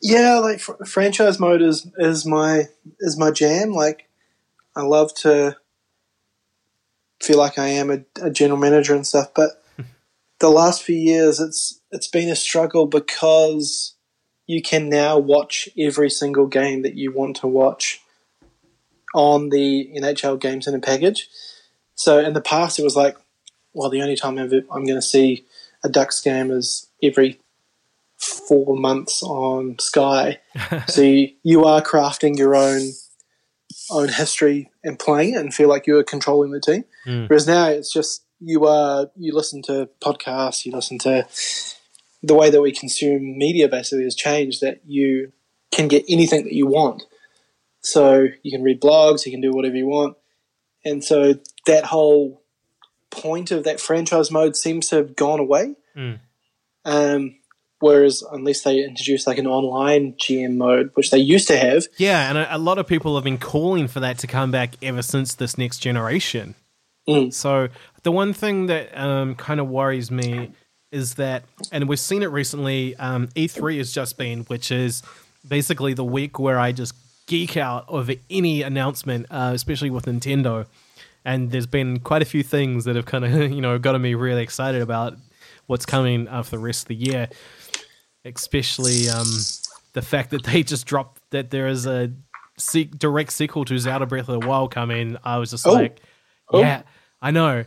[0.00, 2.64] Yeah, like fr- franchise mode is is my
[3.00, 3.72] is my jam.
[3.72, 4.08] Like
[4.74, 5.56] I love to
[7.20, 9.62] feel like I am a, a general manager and stuff, but
[10.38, 13.95] the last few years it's it's been a struggle because
[14.46, 18.00] you can now watch every single game that you want to watch
[19.14, 21.28] on the NHL Game Center package.
[21.94, 23.16] So in the past, it was like,
[23.72, 25.44] well, the only time I'm going to see
[25.82, 27.40] a Ducks game is every
[28.16, 30.38] four months on Sky.
[30.88, 32.92] so you, you are crafting your own
[33.90, 36.84] own history and playing it and feel like you are controlling the team.
[37.06, 37.28] Mm.
[37.28, 41.26] Whereas now it's just you are you listen to podcasts, you listen to
[42.26, 45.32] the way that we consume media basically has changed that you
[45.70, 47.02] can get anything that you want.
[47.80, 50.16] So you can read blogs, you can do whatever you want.
[50.84, 51.34] And so
[51.66, 52.42] that whole
[53.10, 55.76] point of that franchise mode seems to have gone away.
[55.96, 56.18] Mm.
[56.84, 57.36] Um,
[57.78, 61.84] whereas unless they introduce like an online GM mode, which they used to have.
[61.96, 64.74] Yeah, and a, a lot of people have been calling for that to come back
[64.82, 66.56] ever since this next generation.
[67.08, 67.32] Mm.
[67.32, 67.68] So
[68.02, 70.50] the one thing that um, kind of worries me
[70.92, 72.94] is that, and we've seen it recently.
[72.96, 75.02] Um, E3 has just been, which is
[75.46, 76.94] basically the week where I just
[77.26, 80.66] geek out over any announcement, uh, especially with Nintendo.
[81.24, 84.14] And there's been quite a few things that have kind of you know gotten me
[84.14, 85.16] really excited about
[85.66, 87.28] what's coming uh, for the rest of the year,
[88.24, 89.26] especially um,
[89.92, 92.12] the fact that they just dropped that there is a
[92.56, 95.16] se- direct sequel to Zelda Breath of the Wild coming.
[95.24, 95.72] I was just Oh.
[95.72, 96.00] like,
[96.52, 96.60] Oh.
[96.60, 96.82] yeah,
[97.20, 97.64] I know.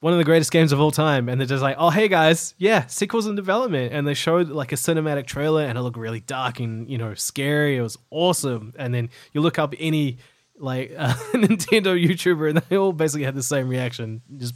[0.00, 1.28] One of the greatest games of all time.
[1.28, 3.92] And they're just like, oh, hey guys, yeah, sequel's in development.
[3.92, 7.14] And they showed like a cinematic trailer and it looked really dark and, you know,
[7.14, 7.76] scary.
[7.76, 8.74] It was awesome.
[8.78, 10.18] And then you look up any
[10.56, 14.22] like uh, Nintendo YouTuber and they all basically had the same reaction.
[14.36, 14.54] Just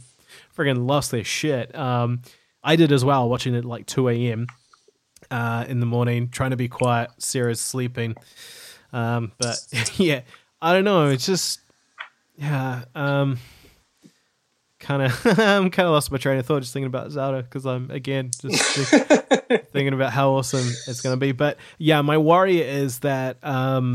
[0.55, 1.75] friggin' lost their shit.
[1.75, 2.21] Um,
[2.63, 4.47] I did as well, watching it like 2 a.m.
[5.29, 7.09] Uh, in the morning, trying to be quiet.
[7.17, 8.15] Sarah's sleeping.
[8.93, 9.57] Um, but
[9.97, 10.21] yeah,
[10.61, 11.09] I don't know.
[11.09, 11.59] It's just,
[12.37, 12.85] yeah.
[12.95, 13.39] Um,
[14.83, 17.65] kind of I'm kind of lost my train of thought just thinking about Zelda because
[17.65, 18.91] I'm again just, just
[19.71, 21.31] thinking about how awesome it's going to be.
[21.31, 23.93] But yeah, my worry is that um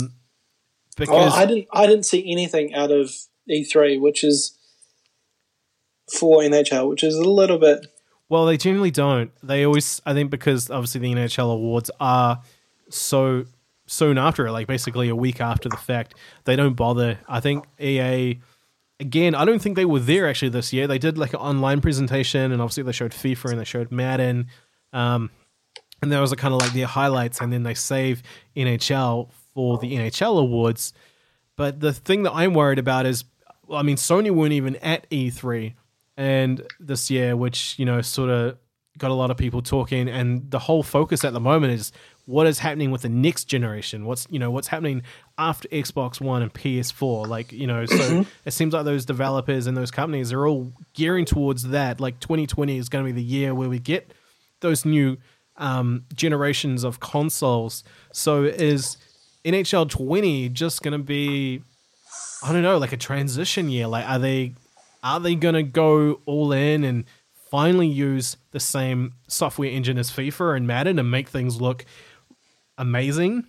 [1.00, 1.68] Oh, because I didn't.
[1.72, 3.12] I didn't see anything out of
[3.48, 4.58] E3, which is
[6.18, 7.86] for NHL, which is a little bit.
[8.28, 9.30] well, they generally don't.
[9.42, 12.42] They always I think because obviously the NHL awards are
[12.90, 13.44] so
[13.86, 17.20] soon after it, like basically a week after the fact, they don't bother.
[17.28, 18.40] I think EA
[19.00, 20.86] again, I don't think they were there actually this year.
[20.86, 24.48] They did like an online presentation, and obviously they showed FIFA and they showed Madden,
[24.92, 25.30] um,
[26.02, 27.40] and that was kind of like their highlights.
[27.40, 28.22] And then they save
[28.56, 30.92] NHL for the NHL awards.
[31.56, 33.24] But the thing that I'm worried about is,
[33.66, 35.74] well, I mean, Sony weren't even at E3
[36.16, 38.58] and this year, which you know sort of
[38.98, 40.08] got a lot of people talking.
[40.08, 41.92] And the whole focus at the moment is
[42.28, 44.04] what is happening with the next generation.
[44.04, 45.02] What's you know what's happening
[45.38, 47.26] after Xbox One and PS4.
[47.26, 51.24] Like you know, so it seems like those developers and those companies are all gearing
[51.24, 52.00] towards that.
[52.00, 54.12] Like 2020 is going to be the year where we get
[54.60, 55.16] those new
[55.56, 57.82] um, generations of consoles.
[58.12, 58.98] So is
[59.46, 61.62] NHL 20 just going to be
[62.42, 63.86] I don't know, like a transition year?
[63.86, 64.52] Like are they
[65.02, 67.04] are they going to go all in and
[67.50, 71.86] finally use the same software engine as FIFA and Madden and make things look
[72.78, 73.44] amazing?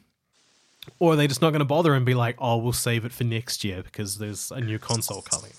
[0.98, 3.12] Or are they just not going to bother and be like, "Oh, we'll save it
[3.14, 5.52] for next year because there's a new console coming."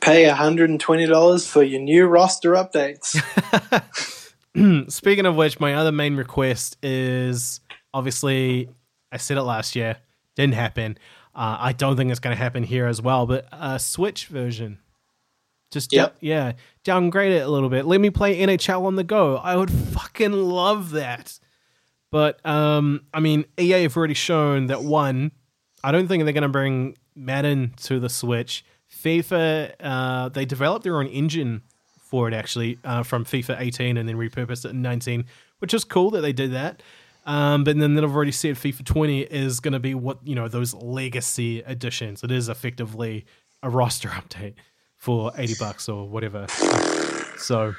[0.00, 3.16] Pay $120 for your new roster updates.
[4.90, 7.60] Speaking of which, my other main request is
[7.94, 8.68] obviously
[9.12, 9.96] I said it last year,
[10.36, 10.98] didn't happen.
[11.34, 14.78] Uh, I don't think it's going to happen here as well, but a Switch version.
[15.70, 16.08] Just Yep.
[16.10, 16.52] down- yeah,
[16.84, 17.86] downgrade it a little bit.
[17.86, 19.36] Let me play NHL on the go.
[19.36, 21.38] I would fucking love that.
[22.12, 25.32] But um, I mean, EA have already shown that one.
[25.82, 28.64] I don't think they're going to bring Madden to the Switch.
[28.92, 31.62] FIFA, uh, they developed their own engine
[31.96, 35.24] for it actually uh, from FIFA 18 and then repurposed it in 19,
[35.60, 36.82] which is cool that they did that.
[37.24, 40.48] Um, but then they've already said FIFA 20 is going to be what you know
[40.48, 42.22] those legacy editions.
[42.22, 43.24] It is effectively
[43.62, 44.54] a roster update
[44.96, 46.46] for 80 bucks or whatever.
[47.38, 47.74] So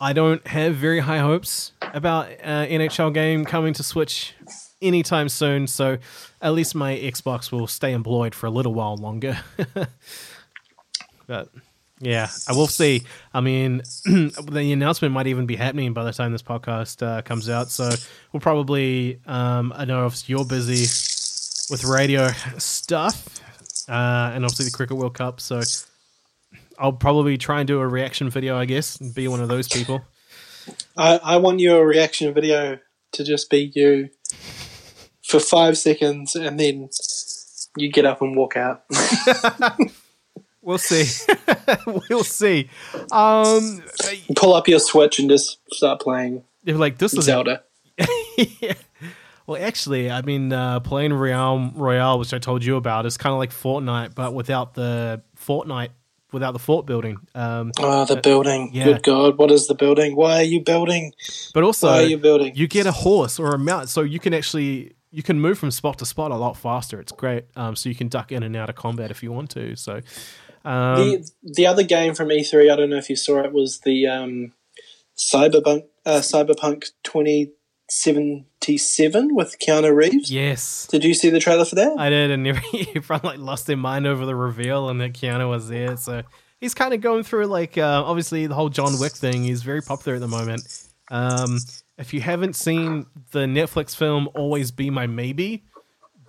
[0.00, 4.34] I don't have very high hopes about uh, NHL game coming to Switch
[4.80, 5.66] anytime soon.
[5.66, 5.98] So
[6.40, 9.38] at least my Xbox will stay employed for a little while longer.
[11.26, 11.48] but
[12.00, 13.02] yeah, I will see.
[13.34, 17.48] I mean, the announcement might even be happening by the time this podcast uh, comes
[17.48, 17.70] out.
[17.70, 17.90] So
[18.32, 20.82] we'll probably, um, I know if you're busy
[21.70, 23.40] with radio stuff,
[23.88, 25.40] uh, and obviously the Cricket World Cup.
[25.40, 25.60] So
[26.78, 29.68] I'll probably try and do a reaction video, I guess, and be one of those
[29.68, 30.04] people.
[30.96, 32.78] I, I want your reaction video
[33.12, 34.10] to just be you
[35.26, 36.90] for five seconds and then
[37.76, 38.84] you get up and walk out.
[40.60, 41.06] We'll see.
[42.10, 42.68] we'll see.
[43.10, 43.82] Um,
[44.36, 47.62] Pull up your Switch and just start playing you're like this is Zelda.
[48.60, 48.74] yeah.
[49.46, 53.32] Well, actually, I mean, uh, playing Realm Royale, which I told you about, is kind
[53.32, 55.88] of like Fortnite, but without the Fortnite,
[56.32, 57.18] without the fort building.
[57.34, 58.70] Um, Oh, the building.
[58.72, 58.84] yeah.
[58.84, 59.38] Good God.
[59.38, 60.16] What is the building?
[60.16, 61.12] Why are you building?
[61.54, 62.54] but also, Why are you building?
[62.54, 65.70] you get a horse or a mount, so you can actually you can move from
[65.70, 67.00] spot to spot a lot faster.
[67.00, 67.44] It's great.
[67.56, 69.74] Um, so you can duck in and out of combat if you want to.
[69.74, 70.00] So,
[70.66, 73.80] um, the, the other game from E3, I don't know if you saw it, was
[73.80, 74.52] the um,
[75.16, 76.90] Cyberpunk, uh, Cyberpunk
[78.76, 80.30] 2077 with Keanu Reeves.
[80.30, 81.98] yes, Did you see the trailer for that?
[81.98, 82.46] I did, and
[82.94, 85.96] everyone like lost their mind over the reveal and that Keanu was there.
[85.96, 86.22] So
[86.60, 89.42] he's kind of going through like uh, obviously the whole John Wick thing.
[89.44, 90.86] He's very popular at the moment.
[91.10, 91.58] Um,
[91.96, 95.64] if you haven't seen the Netflix film Always Be My Maybe,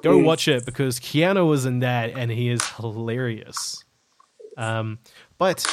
[0.02, 0.23] go Mm.
[0.25, 3.84] watch it because Keanu was in that and he is hilarious.
[4.58, 4.99] Um,
[5.38, 5.65] but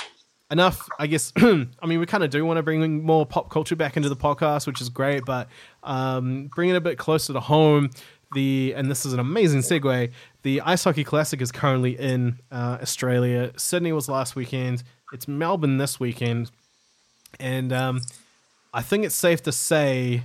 [0.50, 1.32] enough, I guess.
[1.36, 4.16] I mean, we kind of do want to bring more pop culture back into the
[4.16, 5.24] podcast, which is great.
[5.24, 5.48] But
[5.82, 7.90] um, bringing it a bit closer to home,
[8.32, 10.12] the and this is an amazing segue.
[10.42, 13.52] The Ice Hockey Classic is currently in uh, Australia.
[13.56, 14.82] Sydney was last weekend.
[15.12, 16.50] It's Melbourne this weekend,
[17.38, 18.00] and um,
[18.74, 20.24] I think it's safe to say.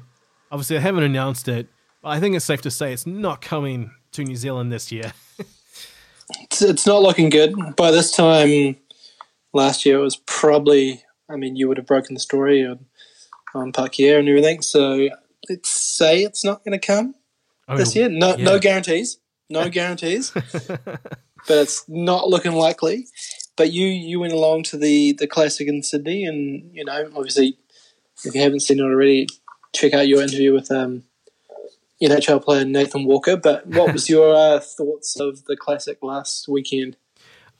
[0.51, 1.67] Obviously, I haven't announced it,
[2.01, 5.13] but I think it's safe to say it's not coming to New Zealand this year.
[6.43, 7.53] It's, it's not looking good.
[7.75, 8.77] By this time
[9.53, 12.85] last year, it was probably, I mean, you would have broken the story on,
[13.53, 14.61] on Parkier and everything.
[14.61, 15.09] So
[15.49, 17.15] let's say it's not going to come
[17.67, 18.09] I this year.
[18.09, 18.43] No, yeah.
[18.43, 19.17] no guarantees.
[19.49, 20.31] No guarantees.
[21.47, 23.07] but it's not looking likely.
[23.57, 27.57] But you you went along to the the classic in Sydney, and you know, obviously,
[28.23, 29.27] if you haven't seen it already,
[29.75, 31.03] check out your interview with um,
[32.01, 33.35] NHL player Nathan Walker.
[33.35, 36.95] But what was your uh, thoughts of the classic last weekend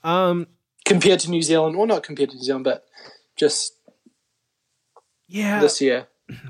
[0.02, 0.46] Um,
[0.92, 2.84] compared to New Zealand, or not compared to New Zealand, but
[3.36, 3.74] just
[5.28, 5.60] yeah.
[5.60, 6.06] this year?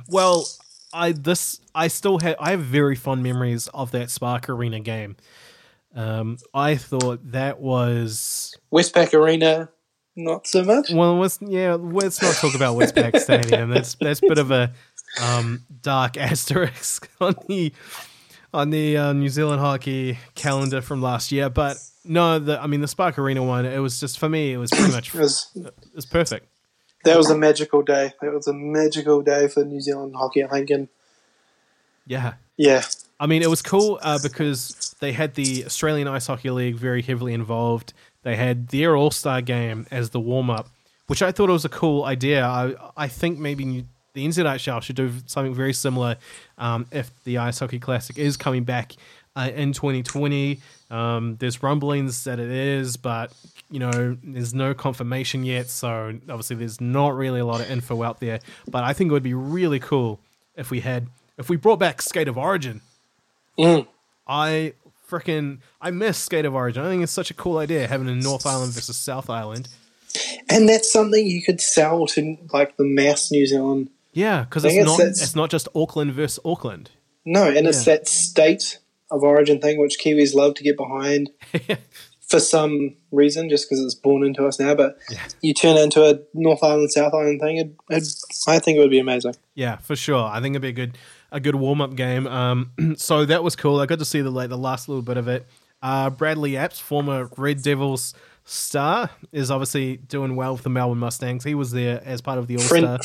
[0.08, 0.46] Well,
[0.92, 5.16] I this I still have I have very fond memories of that Spark Arena game.
[5.94, 9.70] Um, I thought that was Westpac Arena,
[10.16, 10.90] not so much.
[10.90, 13.70] well, let's yeah, let's not talk about Westpac Stadium.
[13.70, 14.72] That's that's a bit of a
[15.20, 17.72] um, dark asterisk on the
[18.52, 21.48] on the uh, New Zealand hockey calendar from last year.
[21.50, 23.64] But no, the I mean the Spark Arena one.
[23.66, 24.52] It was just for me.
[24.52, 26.46] It was pretty much It was it was perfect.
[27.04, 28.12] that was a magical day.
[28.20, 30.44] That was a magical day for New Zealand hockey.
[30.44, 30.88] I think, and
[32.06, 32.34] Yeah.
[32.56, 32.82] yeah,
[33.20, 37.02] I mean, it was cool uh, because they had the Australian Ice Hockey League very
[37.02, 37.92] heavily involved.
[38.22, 40.68] They had their All Star game as the warm up,
[41.06, 42.44] which I thought was a cool idea.
[42.44, 46.16] I I think maybe the NZHL should do something very similar
[46.58, 48.92] um, if the Ice Hockey Classic is coming back
[49.36, 50.60] uh, in 2020.
[50.90, 53.32] Um, there's rumblings that it is, but
[53.70, 55.68] you know, there's no confirmation yet.
[55.68, 58.40] So obviously, there's not really a lot of info out there.
[58.68, 60.20] But I think it would be really cool
[60.56, 62.82] if we had if we brought back Skate of Origin.
[63.58, 63.86] Mm.
[64.28, 64.74] I
[65.10, 66.84] freaking I miss Skate of Origin.
[66.84, 69.68] I think it's such a cool idea having a North Island versus South Island.
[70.50, 73.88] and that's something you could sell to like the mass New Zealand.
[74.12, 76.90] Yeah, because it's not it's- not just Auckland versus Auckland.
[77.24, 78.78] No, and it's that state
[79.10, 81.30] of origin thing which Kiwis love to get behind
[82.20, 84.74] for some reason, just because it's born into us now.
[84.74, 84.98] But
[85.40, 88.08] you turn it into a North Island South Island thing, it, it,
[88.48, 89.34] I think it would be amazing.
[89.54, 90.24] Yeah, for sure.
[90.24, 90.98] I think it'd be a good
[91.30, 92.26] a good warm up game.
[92.26, 93.78] Um, so that was cool.
[93.80, 95.46] I got to see the like the last little bit of it.
[95.80, 101.44] Uh, Bradley Apps, former Red Devils star, is obviously doing well with the Melbourne Mustangs.
[101.44, 102.98] He was there as part of the All Star.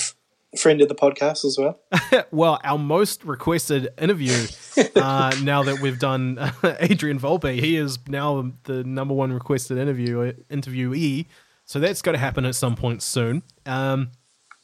[0.58, 1.80] Friend, of the podcast as well.
[2.32, 4.48] well, our most requested interview
[4.96, 6.40] uh, now that we've done
[6.80, 11.26] Adrian Volpe, he is now the number one requested interview interviewee.
[11.66, 13.44] So that's got to happen at some point soon.
[13.66, 14.12] Um,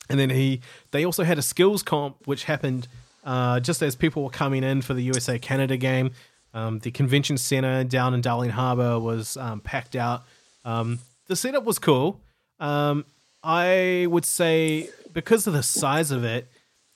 [0.09, 0.61] and then he,
[0.91, 2.87] they also had a skills comp which happened
[3.25, 6.11] uh, just as people were coming in for the USA Canada game.
[6.53, 10.23] Um, the convention center down in Darling Harbour was um, packed out.
[10.63, 12.21] Um, the setup was cool.
[12.59, 13.05] Um,
[13.43, 16.49] I would say because of the size of it,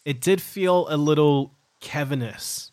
[0.05, 2.72] it did feel a little cavernous.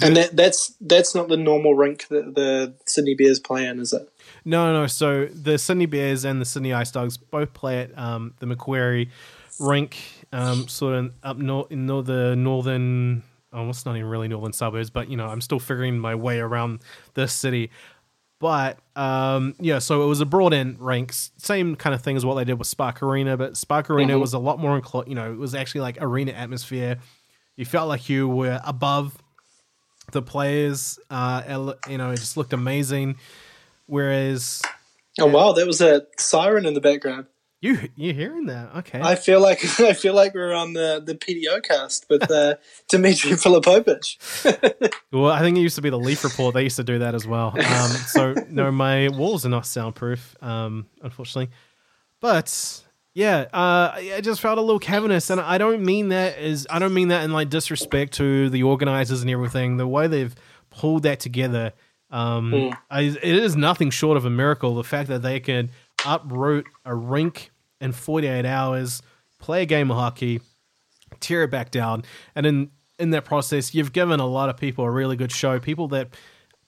[0.00, 3.92] And that, that's that's not the normal rink that the Sydney Bears play in, is
[3.92, 4.08] it?
[4.44, 4.86] No, no.
[4.86, 9.10] So the Sydney Bears and the Sydney Ice Dogs both play at um, the Macquarie
[9.58, 9.98] rink,
[10.32, 13.24] um, sort of up north in nor- the northern.
[13.52, 16.38] Oh, it's not even really northern suburbs, but you know, I'm still figuring my way
[16.38, 16.80] around
[17.14, 17.70] this city.
[18.40, 22.24] But um, yeah, so it was a broad end ranks, same kind of thing as
[22.24, 24.20] what they did with Spark Arena, but Spark Arena Mhm.
[24.20, 26.96] was a lot more, you know, it was actually like arena atmosphere.
[27.56, 29.16] You felt like you were above
[30.12, 30.98] the players.
[31.10, 33.16] Uh, you know, it just looked amazing.
[33.86, 34.62] Whereas
[35.20, 37.26] Oh wow, there was a siren in the background.
[37.60, 38.74] You you hearing that?
[38.76, 39.00] Okay.
[39.00, 42.54] I feel like I feel like we're on the, the PDO cast with uh,
[42.88, 44.94] Dimitri Filipovic.
[45.12, 46.54] well, I think it used to be the Leaf Report.
[46.54, 47.48] They used to do that as well.
[47.54, 51.52] Um, so no, my walls are not soundproof, um, unfortunately.
[52.20, 52.82] But
[53.12, 56.78] yeah, uh, I just felt a little cavernous, and I don't mean that as I
[56.78, 59.76] don't mean that in like disrespect to the organizers and everything.
[59.76, 60.34] The way they've
[60.70, 61.72] pulled that together,
[62.10, 62.76] um, Mm.
[62.90, 64.74] I, it is nothing short of a miracle.
[64.74, 65.70] The fact that they could
[66.06, 69.02] uproot a rink in 48 hours,
[69.38, 70.40] play a game of hockey,
[71.20, 74.84] tear it back down, and in in that process, you've given a lot of people
[74.84, 75.58] a really good show.
[75.58, 76.08] People that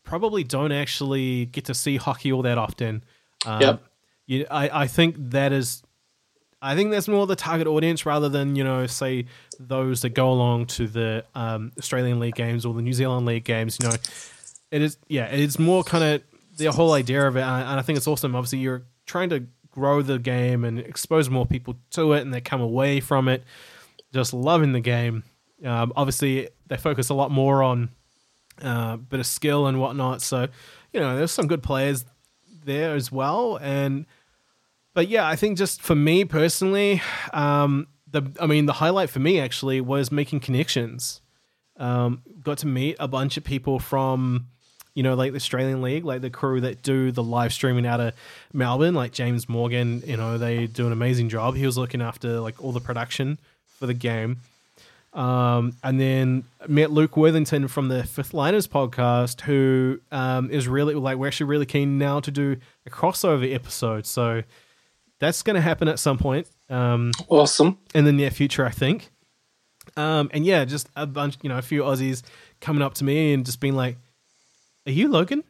[0.03, 3.05] probably don't actually get to see hockey all that often.
[3.45, 3.83] Um, Yep.
[4.27, 5.83] You, I I think that is.
[6.65, 9.27] I think that's more the target audience rather than you know say
[9.59, 13.45] those that go along to the um, Australian League games or the New Zealand League
[13.45, 13.79] games.
[13.83, 13.97] You know,
[14.71, 16.23] it is yeah, it's more kind of
[16.57, 18.37] the whole idea of it, and I, and I think it's awesome.
[18.37, 22.41] Obviously, you're trying to grow the game and expose more people to it, and they
[22.41, 23.45] come away from it
[24.13, 25.25] just loving the game.
[25.65, 27.91] Um, obviously, they focus a lot more on
[28.61, 30.23] uh, bit of skill and whatnot.
[30.23, 30.49] So,
[30.93, 32.05] you know, there's some good players
[32.65, 33.59] there as well.
[33.61, 34.07] And
[34.95, 37.01] but yeah, I think just for me personally,
[37.33, 41.21] um, the I mean, the highlight for me actually was making connections.
[41.79, 44.49] Um, got to meet a bunch of people from,
[44.95, 48.01] you know, like the Australian League, like the crew that do the live streaming out
[48.01, 48.15] of
[48.53, 50.03] Melbourne, like James Morgan.
[50.07, 51.55] You know, they do an amazing job.
[51.55, 53.39] He was looking after like all the production
[53.79, 54.39] for the game.
[55.15, 60.95] Um, and then met Luke Worthington from the Fifth Liners podcast, who um, is really
[60.95, 64.07] like we're actually really keen now to do a crossover episode.
[64.07, 64.43] So
[65.19, 67.79] that's going to happen at some point um, Awesome.
[67.95, 69.11] in the near future, I think.
[69.97, 72.23] Um, and yeah, just a bunch, you know, a few Aussies
[72.61, 73.97] coming up to me and just being like,
[74.87, 75.45] "Are you Logan?"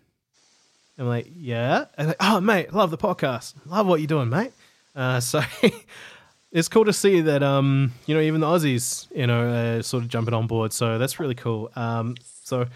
[0.98, 3.54] I'm like, "Yeah." And like, "Oh, mate, love the podcast.
[3.66, 4.52] Love what you're doing, mate."
[4.94, 5.40] Uh, so
[6.52, 10.08] it's cool to see that, um, you know, even the Aussies, you know, sort of
[10.08, 10.72] jumping on board.
[10.72, 11.70] So that's really cool.
[11.74, 12.66] Um, so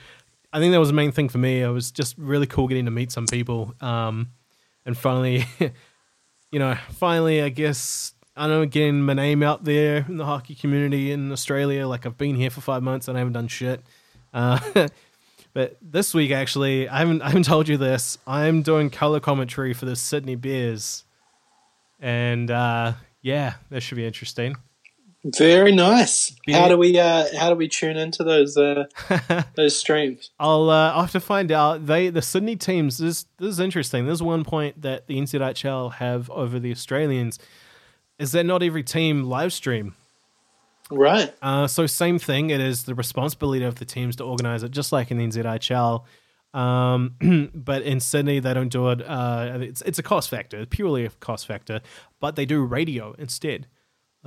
[0.53, 1.61] I think that was the main thing for me.
[1.61, 3.75] It was just really cool getting to meet some people.
[3.81, 4.31] Um,
[4.87, 5.45] and finally,
[6.51, 10.55] you know, finally, I guess I know, getting my name out there in the hockey
[10.55, 11.87] community in Australia.
[11.87, 13.83] Like I've been here for five months and I haven't done shit.
[14.33, 14.59] Uh,
[15.57, 18.19] but this week, actually, I haven't I haven't told you this.
[18.27, 21.05] I'm doing color commentary for the Sydney Bears,
[21.99, 22.93] and uh,
[23.23, 24.57] yeah, that should be interesting.
[25.25, 26.37] Very nice.
[26.47, 26.61] Yeah.
[26.61, 28.85] How do we uh, how do we tune into those uh,
[29.57, 30.31] those streams?
[30.39, 31.87] I'll uh, I'll have to find out.
[31.87, 32.99] They the Sydney teams.
[32.99, 34.05] This this is interesting.
[34.05, 37.39] There's one point that the NZHL have over the Australians
[38.19, 39.95] is that not every team live stream.
[40.91, 41.35] Right.
[41.43, 42.51] Uh, so same thing.
[42.51, 46.05] It is the responsibility of the teams to organize it, just like in the NZHL.
[46.55, 49.03] Um, but in Sydney, they don't do it.
[49.03, 51.81] Uh, it's it's a cost factor, purely a cost factor.
[52.21, 53.67] But they do radio instead,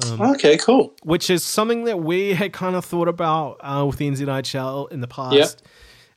[0.05, 0.57] Okay.
[0.57, 0.93] Cool.
[1.03, 5.01] which is something that we had kind of thought about uh, with the NZHL in
[5.01, 5.63] the past.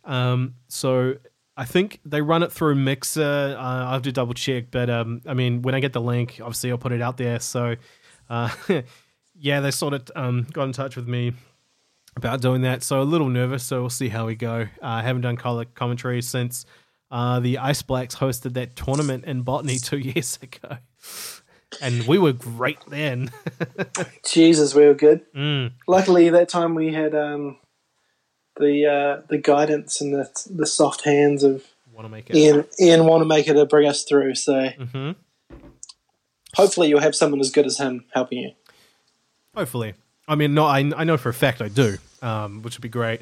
[0.05, 1.15] Um, so
[1.57, 3.57] I think they run it through Mixer.
[3.59, 6.41] Uh, I have to double check, but um, I mean, when I get the link,
[6.43, 7.41] obviously I'll put it out there.
[7.41, 7.77] So,
[8.29, 8.51] uh,
[9.43, 11.33] yeah, they sort of um, got in touch with me
[12.15, 12.85] about doing that.
[12.85, 13.65] So a little nervous.
[13.65, 14.69] So we'll see how we go.
[14.81, 16.65] Uh, I haven't done color commentary since
[17.11, 20.77] uh, the Ice Blacks hosted that tournament in Botany two years ago,
[21.83, 23.33] and we were great then.
[24.25, 25.23] Jesus, we were good.
[25.35, 25.73] Mm.
[25.89, 27.59] Luckily, that time we had um,
[28.61, 32.37] the uh, the guidance and the the soft hands of Want to make it?
[32.37, 34.37] Ian Ian Wanamaker to bring us through.
[34.37, 35.11] So hmm
[36.55, 38.53] hopefully, you'll have someone as good as him helping you.
[39.55, 39.95] Hopefully.
[40.29, 42.89] I mean, no, I, I know for a fact I do, um, which would be
[42.89, 43.21] great.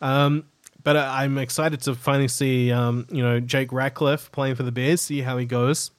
[0.00, 0.44] Um,
[0.84, 4.72] but I, I'm excited to finally see, um, you know, Jake Ratcliffe playing for the
[4.72, 5.90] Bears, see how he goes.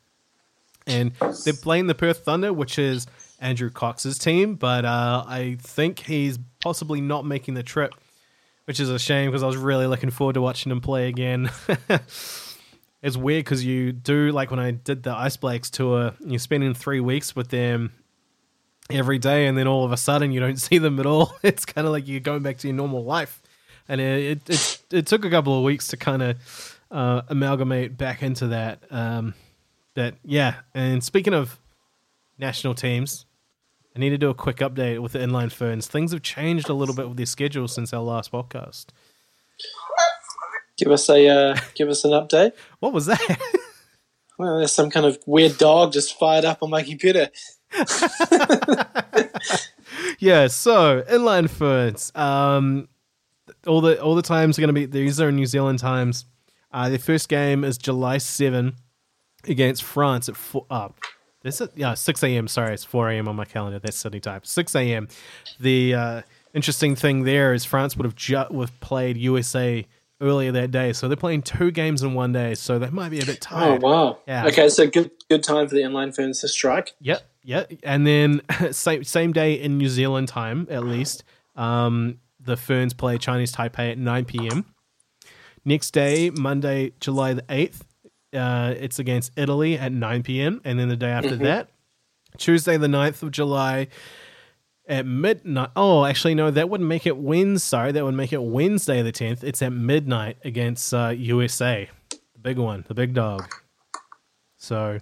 [0.86, 1.14] And
[1.46, 3.08] they're playing the Perth Thunder, which is
[3.40, 7.94] Andrew Cox's team, but uh, I think he's possibly not making the trip
[8.66, 11.52] which is a shame because I was really looking forward to watching them play again.
[13.02, 16.74] it's weird because you do like when I did the Ice Blacks tour, you're spending
[16.74, 17.94] three weeks with them
[18.90, 21.36] every day, and then all of a sudden you don't see them at all.
[21.44, 23.42] It's kind of like you're going back to your normal life,
[23.88, 27.98] and it it it, it took a couple of weeks to kind of uh, amalgamate
[27.98, 28.80] back into that.
[28.92, 29.34] Um,
[29.96, 31.60] that yeah, and speaking of
[32.38, 33.26] national teams,
[33.96, 35.88] I need to do a quick update with the inline ferns.
[35.88, 38.88] Things have changed a little bit with their schedule since our last podcast.
[40.78, 42.54] Give us a uh, give us an update.
[42.80, 43.20] What was that?
[44.38, 47.30] Well, there's some kind of weird dog just fired up on my computer.
[50.20, 52.12] yeah, so inline ferns.
[52.16, 52.88] Um,
[53.68, 56.26] all the all the times are going to be these are New Zealand times.
[56.72, 58.76] Uh, their first game is July seven
[59.48, 60.66] against France at four.
[60.70, 60.90] Uh,
[61.44, 61.62] is?
[61.76, 62.48] Yeah, six a.m.
[62.48, 63.28] Sorry, it's four a.m.
[63.28, 63.80] on my calendar.
[63.80, 64.42] That's Sydney time.
[64.44, 65.08] Six a.m.
[65.60, 66.22] The uh,
[66.54, 69.86] interesting thing there is France would have ju- would have played USA
[70.22, 72.56] earlier that day, so they're playing two games in one day.
[72.56, 73.84] So they might be a bit tired.
[73.84, 74.20] Oh wow!
[74.28, 74.48] Yeah.
[74.48, 76.94] Okay, so good good time for the inline ferns to strike.
[77.02, 77.72] Yep, yep.
[77.84, 78.42] And then
[78.72, 81.24] same same day in New Zealand time, at least.
[81.56, 84.66] Um, the Ferns play Chinese Taipei at nine p.m.
[85.66, 87.86] Next day, Monday, July the eighth,
[88.34, 90.62] uh, it's against Italy at nine p.m.
[90.66, 91.70] And then the day after that,
[92.38, 93.88] Tuesday the 9th of July
[94.88, 95.70] at midnight.
[95.76, 97.64] Oh, actually, no, that wouldn't make it Wednesday.
[97.64, 99.44] Sorry, that would make it Wednesday the tenth.
[99.44, 103.54] It's at midnight against uh, USA, the big one, the big dog.
[104.58, 105.00] So.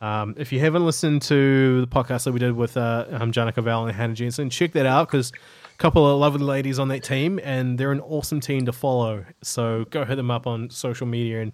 [0.00, 3.62] Um, if you haven't listened to the podcast that we did with uh, um, Janica
[3.62, 7.02] Val and Hannah Jensen, check that out because a couple of lovely ladies on that
[7.02, 9.24] team, and they're an awesome team to follow.
[9.42, 11.52] So go hit them up on social media and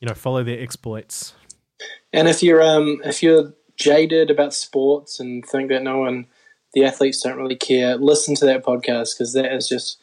[0.00, 1.34] you know follow their exploits.
[2.12, 6.26] And if you're um if you're jaded about sports and think that no one
[6.74, 9.98] the athletes don't really care, listen to that podcast because that is just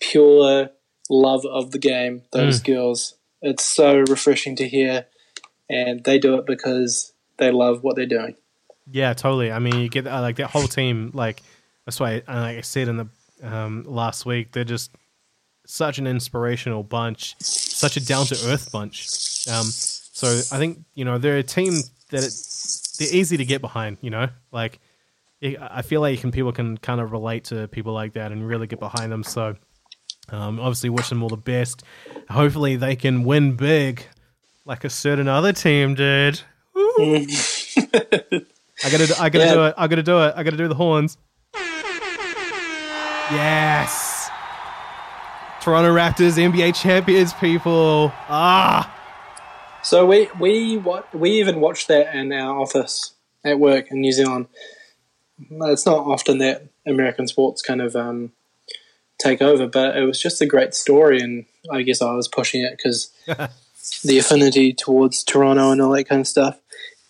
[0.00, 0.70] pure
[1.08, 2.22] love of the game.
[2.32, 5.06] Those girls, it's so refreshing to hear,
[5.70, 8.36] and they do it because they love what they're doing.
[8.90, 9.52] Yeah, totally.
[9.52, 11.12] I mean, you get uh, like that whole team.
[11.14, 11.42] Like
[11.86, 13.08] that's why, uh, like I said in the
[13.42, 14.90] um, last week, they're just
[15.66, 19.06] such an inspirational bunch, such a down to earth bunch.
[19.48, 21.74] Um, so I think you know they're a team
[22.10, 22.34] that it,
[22.98, 23.98] they're easy to get behind.
[24.00, 24.80] You know, like
[25.42, 28.66] I feel like can people can kind of relate to people like that and really
[28.66, 29.22] get behind them.
[29.22, 29.54] So
[30.30, 31.82] um, obviously, wish them all the best.
[32.28, 34.04] Hopefully, they can win big,
[34.64, 36.40] like a certain other team did.
[36.76, 37.26] I
[38.90, 39.54] gotta, I gotta Yeah.
[39.54, 39.74] do it.
[39.76, 40.34] I gotta do it.
[40.36, 41.16] I gotta do the horns.
[43.32, 44.28] Yes.
[45.60, 48.10] Toronto Raptors, NBA champions, people.
[48.28, 48.92] Ah,
[49.82, 53.12] So we we what we even watched that in our office
[53.44, 54.46] at work in New Zealand.
[55.50, 58.32] It's not often that American sports kind of um,
[59.18, 62.62] take over, but it was just a great story, and I guess I was pushing
[62.62, 63.10] it because
[64.04, 66.58] the affinity towards Toronto and all that kind of stuff.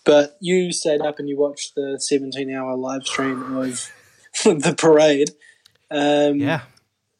[0.03, 3.91] But you stayed up and you watched the 17-hour live stream of
[4.43, 5.31] the parade.
[5.91, 6.61] Um, yeah.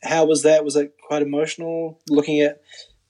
[0.03, 0.63] how was that?
[0.65, 2.61] Was it quite emotional looking at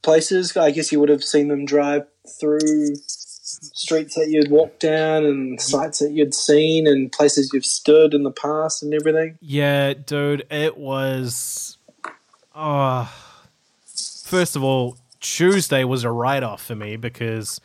[0.01, 0.55] places?
[0.57, 2.05] I guess you would have seen them drive
[2.39, 8.13] through streets that you'd walked down and sites that you'd seen and places you've stood
[8.13, 9.37] in the past and everything.
[9.41, 11.77] Yeah, dude, it was.
[12.55, 13.11] Oh,
[13.85, 17.61] first of all, Tuesday was a write off for me because,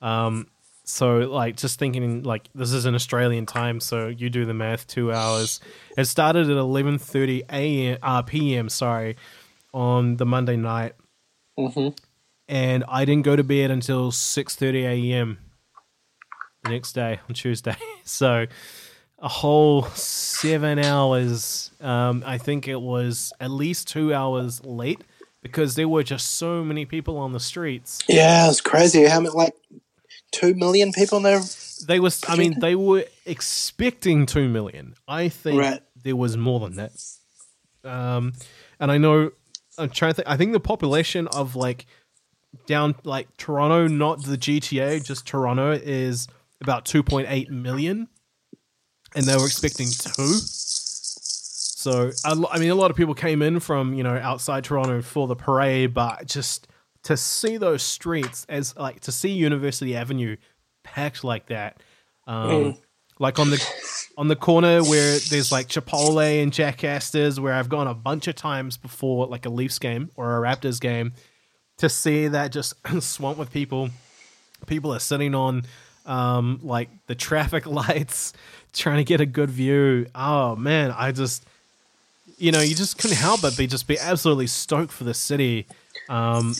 [0.00, 0.46] um,
[0.84, 4.86] so like just thinking like this is an Australian time, so you do the math.
[4.86, 5.60] Two hours.
[5.98, 7.98] It started at eleven thirty a.m.
[8.02, 8.68] Uh, p.m.
[8.68, 9.16] Sorry,
[9.74, 10.94] on the Monday night,
[11.58, 11.88] Mm-hmm.
[12.48, 15.38] and I didn't go to bed until six thirty a.m.
[16.64, 17.76] the next day on Tuesday.
[18.04, 18.46] so
[19.18, 21.70] a whole seven hours.
[21.80, 25.02] Um, I think it was at least two hours late
[25.42, 28.00] because there were just so many people on the streets.
[28.08, 29.04] Yeah, it was crazy.
[29.06, 29.54] How many, like,
[30.32, 31.40] two million people in there?
[31.86, 34.94] They was, I mean, they were expecting two million.
[35.08, 35.82] I think Right.
[36.02, 36.92] there was more than that.
[37.84, 38.34] Um,
[38.78, 39.30] and I know
[39.78, 40.28] I'm trying to think.
[40.28, 41.86] I think the population of like
[42.66, 46.28] down like Toronto, not the GTA, just Toronto, is
[46.60, 48.08] about 2.8 million,
[49.14, 50.36] and they were expecting two.
[51.80, 55.26] So I mean, a lot of people came in from you know outside Toronto for
[55.26, 56.68] the parade, but just
[57.04, 60.36] to see those streets as like to see University Avenue
[60.84, 61.82] packed like that,
[62.26, 62.76] um,
[63.18, 63.66] like on the
[64.18, 68.28] on the corner where there's like Chipotle and Jack Astor's, where I've gone a bunch
[68.28, 71.14] of times before, like a Leafs game or a Raptors game,
[71.78, 73.88] to see that just swamp with people.
[74.66, 75.62] People are sitting on
[76.04, 78.34] um, like the traffic lights,
[78.74, 80.08] trying to get a good view.
[80.14, 81.46] Oh man, I just
[82.40, 85.66] you know, you just couldn't help but be just be absolutely stoked for the city.
[86.08, 86.54] Um,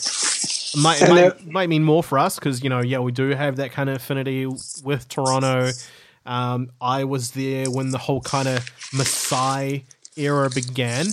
[0.77, 3.57] might, might, there- might mean more for us because you know, yeah, we do have
[3.57, 4.47] that kind of affinity
[4.85, 5.71] with Toronto.
[6.27, 9.85] Um, I was there when the whole kind of Masai
[10.17, 11.07] era began.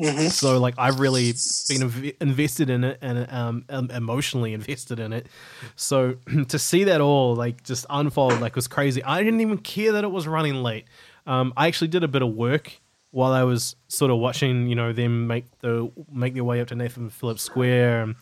[0.00, 0.28] Mhm.
[0.32, 1.32] So like I've really
[1.68, 3.64] been inv- invested in it and um,
[3.94, 5.28] emotionally invested in it.
[5.76, 6.16] So
[6.48, 9.04] to see that all like just unfold like was crazy.
[9.04, 10.86] I didn't even care that it was running late.
[11.26, 12.80] Um, I actually did a bit of work
[13.14, 16.68] while I was sort of watching, you know, them make the make their way up
[16.68, 18.16] to Nathan Phillips Square, um,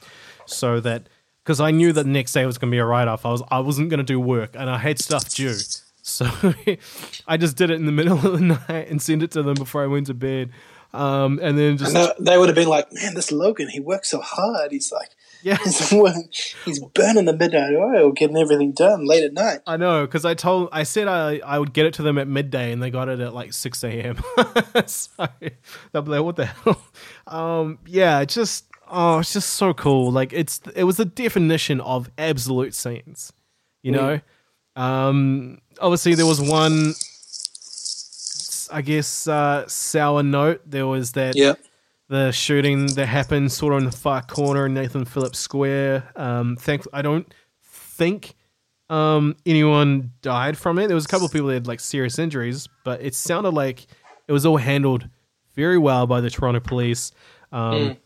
[0.44, 1.08] so that
[1.42, 3.24] because I knew that next day was going to be a write off.
[3.24, 5.56] I was I wasn't going to do work and I had stuff due.
[6.02, 6.26] So
[7.26, 9.54] I just did it in the middle of the night and sent it to them
[9.54, 10.50] before I went to bed.
[10.92, 14.20] Um, and then just they would have been like, "Man, this Logan, he works so
[14.20, 14.72] hard.
[14.72, 15.08] He's like,
[15.42, 15.56] yeah,
[16.64, 20.34] he's, burning the midnight oil, getting everything done late at night." I know because I
[20.34, 23.08] told I said I I would get it to them at midday and they got
[23.08, 24.16] it at like six a.m.
[24.86, 25.28] so
[25.92, 26.82] they'll be like, "What the hell?"
[27.26, 30.12] Um, yeah, it's just oh, it's just so cool.
[30.12, 33.32] Like it's it was the definition of absolute scenes,
[33.82, 34.20] you know.
[34.76, 36.94] Um, obviously there was one,
[38.70, 40.62] I guess, uh, sour note.
[40.66, 41.58] There was that Yep.
[42.12, 46.12] The shooting that happened sort of in the far corner in Nathan Phillips Square.
[46.14, 47.32] Um, thank I don't
[47.64, 48.34] think
[48.90, 50.88] um, anyone died from it.
[50.88, 53.86] There was a couple of people that had like serious injuries, but it sounded like
[54.28, 55.08] it was all handled
[55.54, 57.12] very well by the Toronto police.
[57.50, 57.96] Um,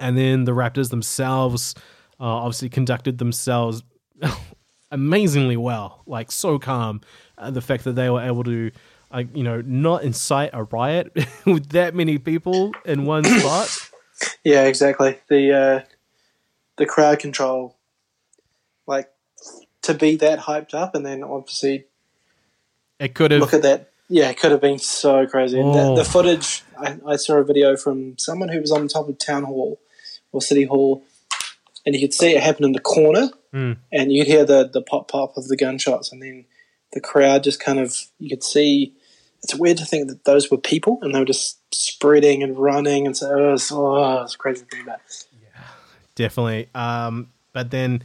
[0.00, 1.74] And then the Raptors themselves
[2.18, 3.82] uh, obviously conducted themselves
[4.90, 7.02] amazingly well, like so calm.
[7.36, 8.70] Uh, the fact that they were able to,
[9.14, 11.12] uh, you know, not incite a riot
[11.46, 13.68] with that many people in one spot.
[14.44, 15.18] Yeah, exactly.
[15.28, 15.80] The uh,
[16.76, 17.76] the crowd control,
[18.86, 19.10] like
[19.82, 21.84] to be that hyped up, and then obviously
[22.98, 23.40] It could have.
[23.40, 23.90] look at that.
[24.08, 25.58] Yeah, it could have been so crazy.
[25.58, 25.94] And Oh.
[25.94, 29.18] the, the footage, I, I saw a video from someone who was on top of
[29.18, 29.80] town hall
[30.30, 31.02] or city hall,
[31.86, 33.76] and you could see it happen in the corner, Mm.
[33.92, 36.44] and you'd hear the the pop pop of the gunshots, and then
[36.92, 38.94] the crowd just kind of you could see.
[39.44, 43.06] It's weird to think that those were people, and they were just spreading and running,
[43.06, 45.00] and so oh, it was, oh, it was crazy to think about.
[45.32, 45.62] Yeah,
[46.14, 46.68] definitely.
[46.74, 48.02] Um, but then,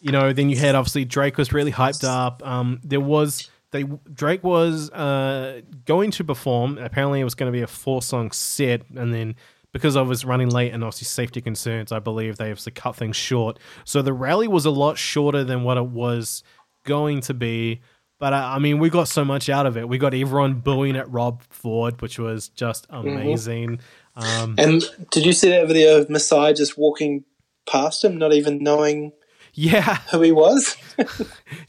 [0.00, 2.46] you know, then you had obviously Drake was really hyped up.
[2.46, 6.78] Um, there was they Drake was uh, going to perform.
[6.78, 9.36] Apparently, it was going to be a four song set, and then
[9.72, 13.14] because I was running late and obviously safety concerns, I believe they obviously cut things
[13.14, 13.58] short.
[13.84, 16.42] So the rally was a lot shorter than what it was
[16.84, 17.82] going to be.
[18.18, 19.88] But uh, I mean, we got so much out of it.
[19.88, 23.80] We got everyone booing at Rob Ford, which was just amazing.
[24.16, 27.24] Um, And did you see that video of Masai just walking
[27.68, 29.12] past him, not even knowing
[29.58, 30.76] yeah, who he was?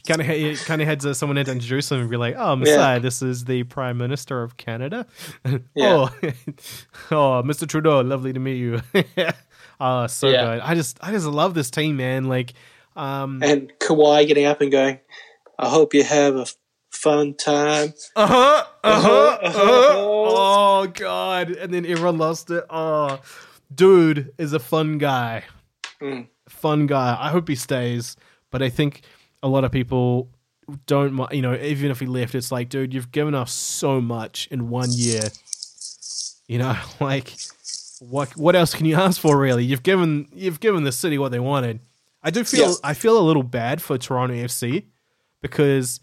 [0.06, 0.26] kind of
[0.66, 3.22] kind of had to, someone had to introduce him and be like, "Oh, Messiah, this
[3.22, 5.06] is the Prime Minister of Canada."
[5.74, 5.86] Yeah.
[5.86, 6.10] oh,
[7.10, 7.66] oh, Mr.
[7.66, 8.82] Trudeau, lovely to meet you.
[9.80, 10.42] oh, so Yeah.
[10.44, 10.60] good.
[10.60, 12.24] I just I just love this team, man.
[12.24, 12.52] Like,
[12.96, 14.98] um, and Kawhi getting up and going,
[15.58, 16.46] I hope you have a
[16.90, 17.94] fun time.
[18.16, 19.94] uh huh, uh huh, Uh-huh, uh-huh.
[19.98, 21.50] Oh God!
[21.50, 22.64] And then everyone lost it.
[22.70, 23.20] Oh,
[23.74, 25.44] dude is a fun guy.
[26.00, 26.28] Mm.
[26.48, 27.16] Fun guy.
[27.18, 28.16] I hope he stays,
[28.50, 29.02] but I think
[29.42, 30.28] a lot of people
[30.86, 31.18] don't.
[31.32, 34.68] You know, even if he left, it's like, dude, you've given us so much in
[34.70, 35.22] one year.
[36.46, 37.34] You know, like
[38.00, 38.36] what?
[38.36, 39.36] What else can you ask for?
[39.38, 41.80] Really, you've given you've given the city what they wanted.
[42.22, 42.74] I do feel Yeah.
[42.84, 44.84] I feel a little bad for Toronto FC
[45.42, 46.00] because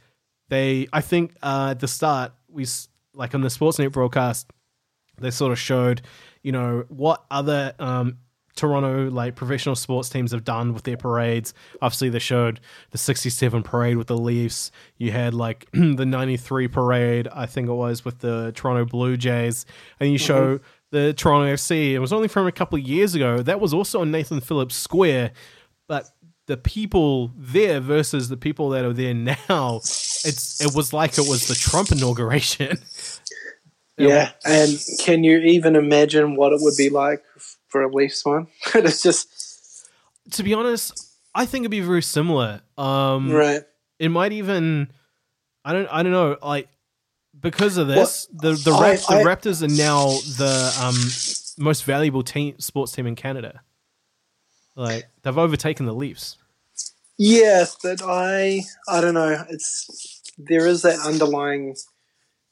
[0.49, 2.65] they I think uh, at the start we
[3.13, 4.51] like on the Sportsnet broadcast
[5.19, 6.01] they sort of showed
[6.43, 8.17] you know what other um,
[8.55, 11.53] Toronto like professional sports teams have done with their parades.
[11.81, 12.59] Obviously, they showed
[12.91, 14.71] the '67 parade with the Leafs.
[14.97, 19.65] You had like the '93 parade, I think it was, with the Toronto Blue Jays,
[19.99, 20.59] and you show
[20.91, 21.91] the Toronto FC.
[21.91, 23.41] It was only from a couple of years ago.
[23.41, 25.31] That was also in Nathan Phillips Square,
[25.88, 26.09] but
[26.47, 31.27] the people there versus the people that are there now, it's it was like it
[31.27, 32.77] was the Trump inauguration.
[33.97, 37.23] Yeah, and can you even imagine what it would be like
[37.69, 38.47] for a Leafs one?
[38.75, 39.87] it's just
[40.31, 42.59] to be honest, I think it'd be very similar.
[42.77, 43.61] Um, right.
[43.97, 44.91] It might even,
[45.63, 46.67] I don't, I don't know, like
[47.39, 52.23] because of this, the the, I- Rapt- the Raptors are now the um, most valuable
[52.23, 53.61] team sports team in Canada.
[54.76, 56.38] Like they've overtaken the Leafs.
[57.17, 59.45] Yes, but I I don't know.
[59.49, 61.76] It's there is that underlying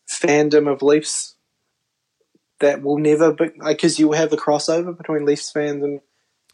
[0.09, 1.35] fandom of Leafs
[2.59, 5.99] that will never be because you will have the crossover between Leafs fans and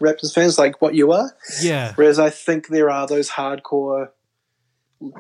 [0.02, 1.32] Raptors fans, like what you are.
[1.62, 4.10] Yeah, Whereas I think there are those hardcore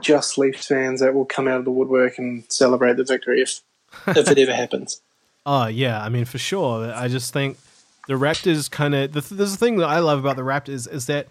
[0.01, 3.61] just Leafs fans that will come out of the woodwork and celebrate the victory if
[4.07, 5.01] if it ever happens.
[5.45, 6.91] Oh yeah, I mean for sure.
[6.93, 7.57] I just think
[8.09, 9.11] the Raptors kind of.
[9.11, 11.27] The, there's the thing that I love about the Raptors is that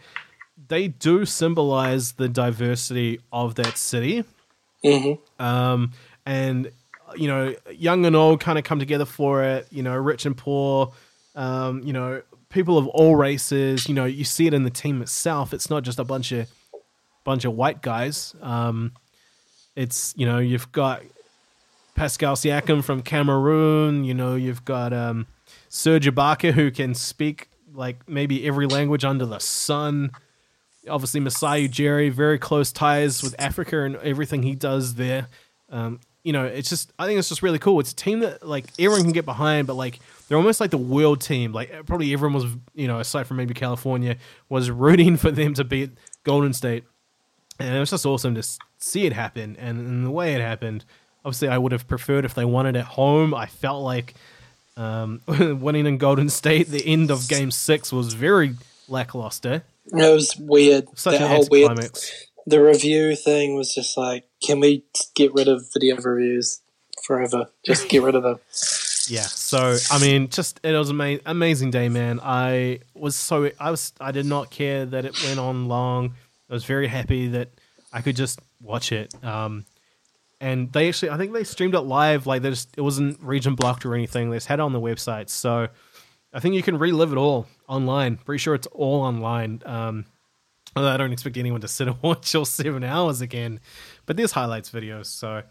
[0.68, 4.22] they do symbolize the diversity of that city.
[4.84, 5.44] Mm-hmm.
[5.44, 5.90] Um,
[6.24, 6.70] and
[7.16, 9.66] you know, young and old kind of come together for it.
[9.72, 10.92] You know, rich and poor.
[11.34, 13.88] Um, you know, people of all races.
[13.88, 15.52] You know, you see it in the team itself.
[15.52, 16.48] It's not just a bunch of
[17.24, 18.36] bunch of white guys.
[18.40, 18.92] Um,
[19.74, 21.02] it's you know, you've got
[21.96, 24.04] Pascal Siakam from Cameroon.
[24.04, 25.26] You know, you've got um,
[25.68, 30.10] Serge Ibaka who can speak like maybe every language under the sun.
[30.88, 35.28] Obviously, Masai Ujiri, very close ties with Africa and everything he does there.
[35.70, 37.80] Um, you know, it's just I think it's just really cool.
[37.80, 39.98] It's a team that like everyone can get behind, but like
[40.28, 41.52] they're almost like the world team.
[41.52, 44.16] Like probably everyone was, you know, aside from maybe California,
[44.48, 45.92] was rooting for them to beat
[46.24, 46.84] Golden State,
[47.58, 48.46] and it was just awesome to
[48.78, 49.56] see it happen.
[49.58, 50.84] And, and the way it happened,
[51.24, 53.34] obviously, I would have preferred if they won it at home.
[53.34, 54.14] I felt like
[54.78, 55.20] um,
[55.60, 58.54] winning in Golden State, the end of Game Six was very
[58.88, 59.62] lackluster.
[59.86, 60.86] It was weird.
[60.94, 61.70] Such that whole weird.
[61.70, 62.26] anticlimax.
[62.46, 66.60] The review thing was just like, can we get rid of video reviews
[67.04, 67.50] forever?
[67.66, 68.38] Just get rid of them.
[69.10, 69.22] Yeah.
[69.22, 72.20] So I mean, just it was an ama- amazing day, man.
[72.22, 76.14] I was so I was I did not care that it went on long.
[76.50, 77.48] I was very happy that
[77.90, 79.14] I could just watch it.
[79.24, 79.64] Um,
[80.40, 82.26] and they actually, I think they streamed it live.
[82.26, 84.30] Like they just, it wasn't region blocked or anything.
[84.30, 85.28] They just had it on the website.
[85.28, 85.68] So
[86.32, 88.16] I think you can relive it all online.
[88.16, 89.62] Pretty sure it's all online.
[89.64, 90.04] Um,
[90.76, 93.60] although I don't expect anyone to sit and watch all seven hours again.
[94.06, 95.42] But there's highlights videos, so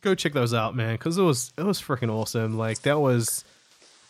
[0.00, 0.94] go check those out, man.
[0.94, 2.56] Because it was it was freaking awesome.
[2.56, 3.44] Like that was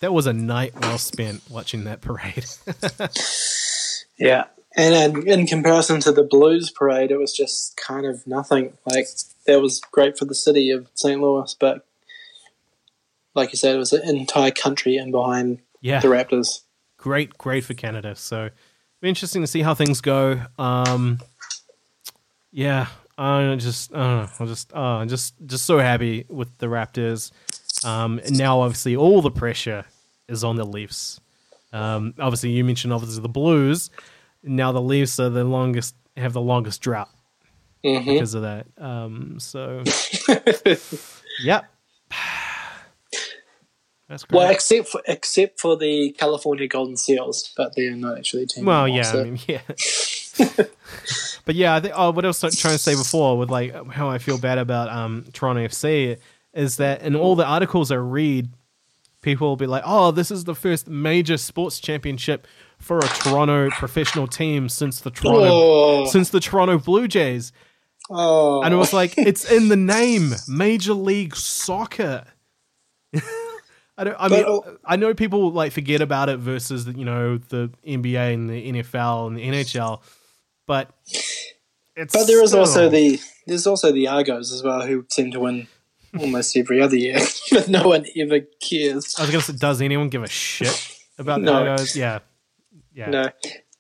[0.01, 2.47] that was a night well spent watching that parade.
[4.19, 4.45] Yeah.
[4.77, 8.75] And in comparison to the Blues parade, it was just kind of nothing.
[8.85, 9.07] Like,
[9.47, 11.21] that was great for the city of St.
[11.21, 11.87] Louis, but
[13.35, 16.63] like you said, it was an entire country in behind yeah, the Raptors.
[16.97, 18.17] great, great for Canada.
[18.17, 18.51] So
[19.01, 20.41] be interesting to see how things go.
[20.59, 21.21] Um,
[22.51, 22.87] yeah,
[23.19, 26.67] I just, I don't know, I'm just, uh, I'm just, just so happy with the
[26.67, 27.31] Raptors.
[27.85, 29.85] Um, and now obviously all the pressure
[30.29, 31.21] is on the Leafs.
[31.73, 33.91] Um, obviously you mentioned obviously the Blues.
[34.43, 37.11] Now the Leafs are the longest, have the longest drought
[37.87, 38.67] hmm because of that.
[38.79, 39.83] Um, so,
[41.45, 41.65] yep.
[44.09, 44.39] That's great.
[44.39, 48.65] Well, except for except for the California Golden Seals, but they're not actually a team.
[48.65, 49.61] Well, anymore, yeah, so- I mean, yeah.
[51.45, 51.95] but yeah, I think.
[51.97, 54.89] Oh, what I was trying to say before with like how I feel bad about
[54.91, 56.19] um Toronto FC
[56.55, 58.51] is that in all the articles I read,
[59.23, 62.47] people will be like, "Oh, this is the first major sports championship
[62.79, 67.51] for a Toronto professional team since the Toronto Oh, since the Toronto Blue Jays,"
[68.11, 68.63] oh.
[68.63, 72.25] and it was like, "It's in the name, Major League Soccer."
[73.99, 74.17] I don't.
[74.19, 77.71] I mean, But, oh- I know people like forget about it versus you know the
[77.87, 80.03] NBA and the NFL and the NHL,
[80.67, 80.91] but
[81.97, 85.31] it's But there is still- also the there's also the Argos as well, who seem
[85.31, 85.67] to win
[86.19, 87.19] almost every other year,
[87.51, 89.15] but no one ever cares.
[89.19, 91.53] I was gonna say, does anyone give a shit about No.
[91.65, 91.97] the Argos?
[91.97, 92.19] Yeah,
[92.93, 93.09] yeah.
[93.11, 93.31] No,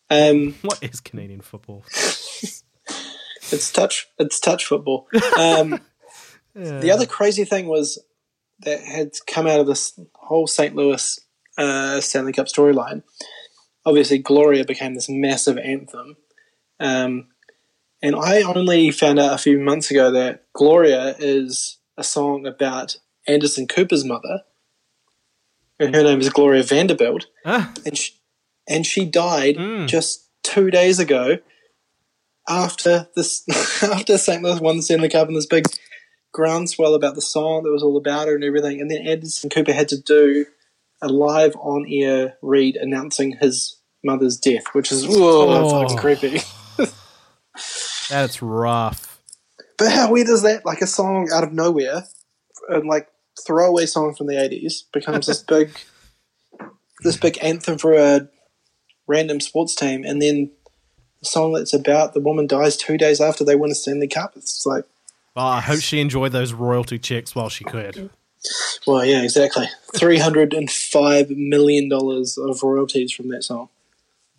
[0.09, 1.85] um, What is Canadian football?
[3.53, 5.07] It's touch it's touch football.
[5.37, 5.81] Um,
[6.81, 8.03] The other crazy thing was
[8.61, 10.75] that had come out of this whole St.
[10.75, 11.21] Louis
[11.59, 13.03] uh, Stanley Cup storyline.
[13.85, 16.17] Obviously, Gloria became this massive anthem.
[16.81, 17.29] Um,
[18.03, 22.97] and I only found out a few months ago that Gloria is a song about
[23.29, 24.43] Anderson Cooper's mother.
[25.79, 27.27] And her name is Gloria Vanderbilt.
[27.45, 28.15] Ah, And she,
[28.67, 29.89] and she died Mm.
[29.89, 31.39] just two days ago
[32.49, 33.45] after this
[33.83, 34.43] after St.
[34.43, 35.67] Louis won the Stanley Cup and this big
[36.33, 38.81] groundswell about the song that was all about her and everything.
[38.81, 40.47] And then Anderson Cooper had to do
[41.03, 45.83] a live on air read announcing his mother's death, which is whoa, Oh.
[45.83, 46.41] fucking creepy.
[48.09, 49.21] that's rough.
[49.79, 50.65] But how weird is that?
[50.65, 52.05] Like a song out of nowhere,
[52.69, 53.09] and like
[53.47, 55.71] throwaway song from the eighties becomes this big,
[57.03, 58.29] this big anthem for a
[59.07, 60.56] random sports team, and then the
[61.27, 64.33] song that's about the woman dies two days after they win a Stanley Cup.
[64.37, 64.85] It's like,
[65.35, 68.11] Well, I hope she enjoyed those royalty checks while she could.
[68.87, 69.67] well, yeah, exactly.
[69.95, 73.69] Three hundred and five million dollars of royalties from that song.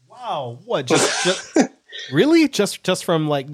[0.09, 0.85] Wow, what?
[0.87, 1.57] Just, just
[2.11, 2.47] really?
[2.47, 3.47] Just just from like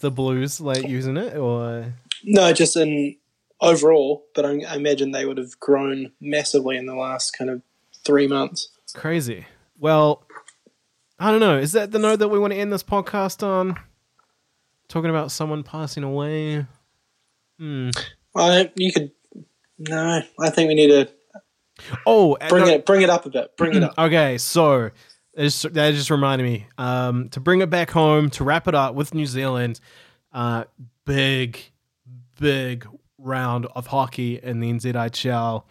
[0.00, 1.92] the Blues, like using it, or
[2.24, 3.16] No, just in
[3.60, 7.62] overall, but I, I imagine they would have grown massively in the last kind of
[8.04, 8.68] three months.
[8.84, 9.46] It's crazy?
[9.80, 10.24] Well,
[11.18, 11.58] I don't know.
[11.58, 13.76] Is that the note that we want to end this podcast on?
[14.88, 16.64] Talking about someone passing away.
[17.58, 17.90] Hmm.
[18.36, 19.10] I you could
[19.78, 20.22] no.
[20.40, 21.08] I think we need to
[22.06, 23.56] Oh, Bring no- it, bring it up a bit.
[23.56, 23.94] Bring it up.
[23.98, 24.90] Okay, so
[25.36, 29.14] that just reminded me um, to bring it back home to wrap it up with
[29.14, 29.78] New Zealand.
[30.32, 30.64] Uh,
[31.04, 31.60] big,
[32.40, 32.86] big
[33.18, 35.62] round of hockey in the NZHL.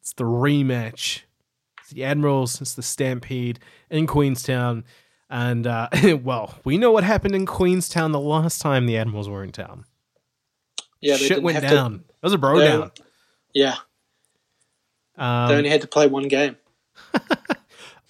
[0.00, 1.22] It's the rematch.
[1.90, 2.60] The Admirals.
[2.60, 3.58] It's the Stampede
[3.90, 4.84] in Queenstown.
[5.28, 5.88] And uh,
[6.22, 9.84] well, we know what happened in Queenstown the last time the Admirals were in town.
[11.00, 11.94] Yeah, they Shit didn't went have to- down.
[12.08, 12.90] it was a bro they- down.
[13.54, 13.76] Yeah,
[15.18, 16.56] Um, they only had to play one game.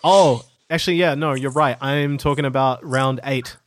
[0.03, 1.76] Oh, actually, yeah, no, you're right.
[1.81, 3.59] I'm talking about round eight,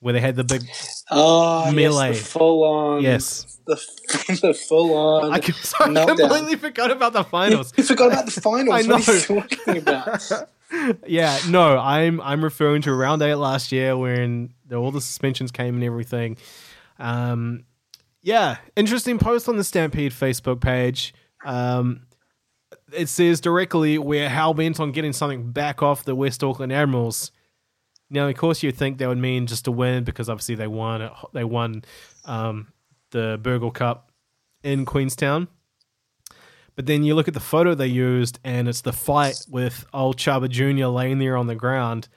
[0.00, 0.62] where they had the big.
[1.10, 2.08] Oh, Melee.
[2.08, 3.02] yes, the full on.
[3.02, 3.74] Yes, the
[4.42, 5.32] the full on.
[5.32, 7.72] I, com- sorry, I completely forgot about the finals.
[7.76, 8.86] You forgot about the finals.
[8.86, 10.32] I What are you talking about?
[11.06, 15.50] yeah, no, I'm I'm referring to round eight last year when the, all the suspensions
[15.50, 16.36] came and everything.
[16.98, 17.64] Um,
[18.22, 21.14] yeah, interesting post on the Stampede Facebook page.
[21.44, 22.02] Um,
[22.92, 27.30] it says directly we're hell bent on getting something back off the West Auckland Admirals.
[28.10, 31.08] Now, of course, you'd think that would mean just a win because obviously they won.
[31.32, 31.84] They won
[32.24, 32.72] um,
[33.10, 34.10] the Burgle Cup
[34.62, 35.48] in Queenstown.
[36.74, 40.16] But then you look at the photo they used, and it's the fight with old
[40.16, 40.86] Chaba Jr.
[40.86, 42.08] laying there on the ground,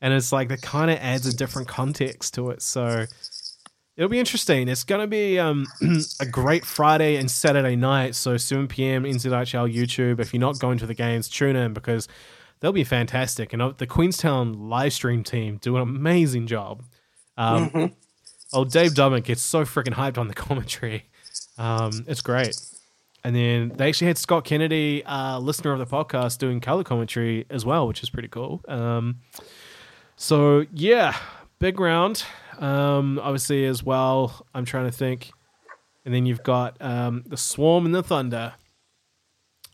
[0.00, 2.62] and it's like that kind of adds a different context to it.
[2.62, 3.06] So
[3.96, 4.68] it'll be interesting.
[4.68, 5.66] It's going to be um,
[6.20, 8.14] a great Friday and Saturday night.
[8.14, 9.04] So 7 p.m.
[9.04, 10.20] NZHL YouTube.
[10.20, 12.06] If you're not going to the games, tune in because
[12.60, 13.52] they'll be fantastic.
[13.52, 16.82] And uh, the Queenstown live stream team do an amazing job.
[17.36, 17.92] Um,
[18.52, 21.06] Oh, Dave Dummett gets so freaking hyped on the commentary.
[21.58, 22.56] Um, it's great.
[23.24, 27.46] And then they actually had Scott Kennedy, uh, listener of the podcast, doing color commentary
[27.50, 28.60] as well, which is pretty cool.
[28.68, 29.16] Um,
[30.14, 31.16] so yeah,
[31.58, 32.24] big round.
[32.58, 34.46] Um, obviously as well.
[34.54, 35.32] I'm trying to think.
[36.04, 38.54] And then you've got um, the Swarm and the Thunder.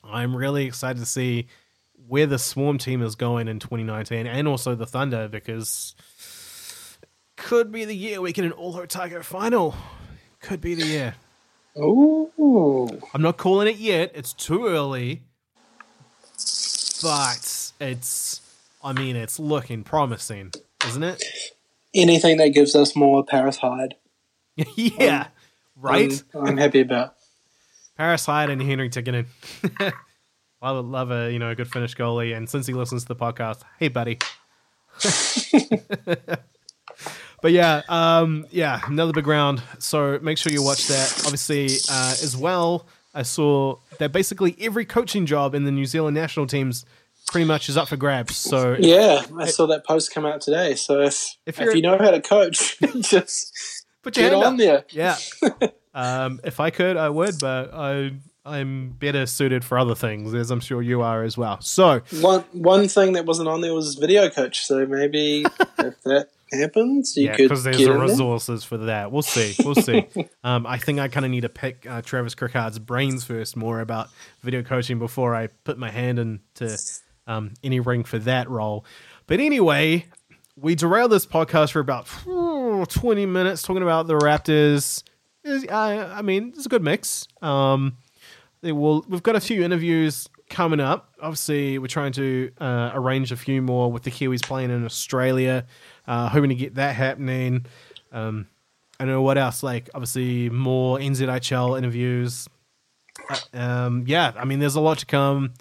[0.03, 1.49] I'm really excited to see
[2.11, 5.95] where the Swarm team is going in 2019, and also the Thunder because
[7.37, 9.77] could be the year we get an All Otago final.
[10.41, 11.15] Could be the year.
[11.77, 12.91] Oh.
[13.15, 14.11] I'm not calling it yet.
[14.15, 15.23] It's too early.
[17.01, 18.41] But it's,
[18.83, 20.51] I mean, it's looking promising,
[20.89, 21.23] isn't it?
[21.95, 23.95] anything that gives us more Paris Hyde,
[24.57, 25.21] yeah.
[25.21, 25.27] Um,
[25.77, 26.23] right?
[26.35, 27.15] I'm, I'm happy about.
[27.97, 29.27] Paris Hyde and Henry Tickenen.
[30.63, 32.37] love, love a, you know, a good Finnish goalie.
[32.37, 34.19] And since he listens to the podcast, hey, buddy.
[37.43, 39.63] but yeah, um, yeah, another big round.
[39.79, 41.23] So make sure you watch that.
[41.25, 46.15] Obviously, uh, as well, I saw that basically every coaching job in the New Zealand
[46.15, 46.85] national teams
[47.29, 48.37] pretty much is up for grabs.
[48.37, 50.75] So Yeah, I saw that post come out today.
[50.75, 54.45] So if If if, you're- you know how to coach, just put your get hand
[54.45, 54.59] on up.
[54.59, 54.85] there.
[54.91, 55.17] Yeah.
[55.95, 58.13] um, if I could, I would, but I
[58.45, 61.61] I'm better suited for other things, as I'm sure you are as well.
[61.61, 64.65] So One one thing that wasn't on there was video coach.
[64.67, 65.45] So maybe
[65.79, 68.01] if that happens, you yeah, could because there's the in there.
[68.01, 69.13] resources for that.
[69.13, 69.55] We'll see.
[69.65, 70.07] We'll see.
[70.45, 73.81] um, I think I kind of need to pick uh, Travis Crickard's brains first, more
[73.81, 74.09] about
[74.43, 76.79] video coaching before I put my hand into
[77.27, 78.85] um, any ring for that role.
[79.27, 80.07] But anyway,
[80.57, 85.03] we derailed this podcast for about phew, 20 minutes talking about the Raptors.
[85.47, 87.29] I, I mean, it's a good mix.
[87.41, 87.97] Um,
[88.63, 89.05] will.
[89.09, 91.15] We've got a few interviews coming up.
[91.21, 95.67] Obviously, we're trying to uh, arrange a few more with the Kiwis playing in Australia.
[96.07, 97.67] Uh, hoping to get that happening.
[98.13, 98.49] Um,
[98.99, 99.63] I don't know what else.
[99.63, 102.49] Like obviously more NZHL interviews.
[103.31, 105.55] Uh, um, yeah, I mean, there's a lot to come.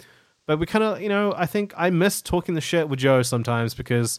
[0.46, 3.22] But we kind of, you know, I think I miss talking the shit with Joe
[3.22, 4.18] sometimes because,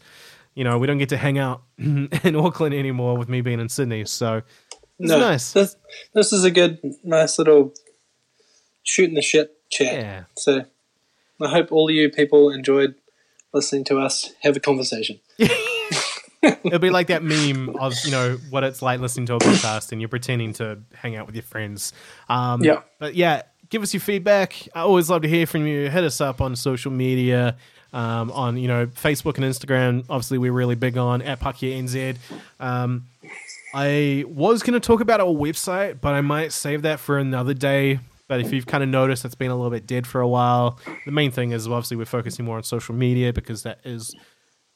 [0.55, 3.69] you know, we don't get to hang out in Auckland anymore with me being in
[3.69, 4.05] Sydney.
[4.05, 5.51] So it's No, nice.
[5.51, 5.75] This,
[6.13, 7.73] this is a good, nice little
[8.83, 9.93] shooting the shit chat.
[9.93, 10.23] Yeah.
[10.37, 10.65] So
[11.41, 12.95] I hope all you people enjoyed
[13.53, 15.19] listening to us have a conversation.
[16.43, 19.91] It'll be like that meme of you know what it's like listening to a podcast
[19.91, 21.93] and you're pretending to hang out with your friends.
[22.29, 22.81] Um, Yeah.
[22.97, 24.67] But yeah, give us your feedback.
[24.73, 25.89] I always love to hear from you.
[25.89, 27.57] Hit us up on social media,
[27.93, 30.03] um, on you know Facebook and Instagram.
[30.09, 32.17] Obviously, we're really big on at Puck Yeah NZ.
[32.59, 33.05] Um,
[33.73, 37.53] I was going to talk about our website, but I might save that for another
[37.53, 37.99] day.
[38.31, 40.79] But if you've kind of noticed, it's been a little bit dead for a while.
[41.05, 44.15] The main thing is obviously we're focusing more on social media because that is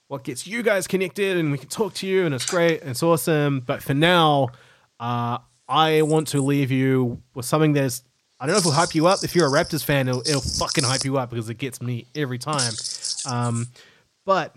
[0.09, 2.89] what gets you guys connected and we can talk to you and it's great and
[2.89, 4.49] it's awesome but for now
[4.99, 5.37] uh,
[5.69, 8.03] i want to leave you with something that's
[8.39, 10.41] i don't know if it'll hype you up if you're a raptors fan it'll, it'll
[10.41, 12.73] fucking hype you up because it gets me every time
[13.25, 13.67] um,
[14.25, 14.53] but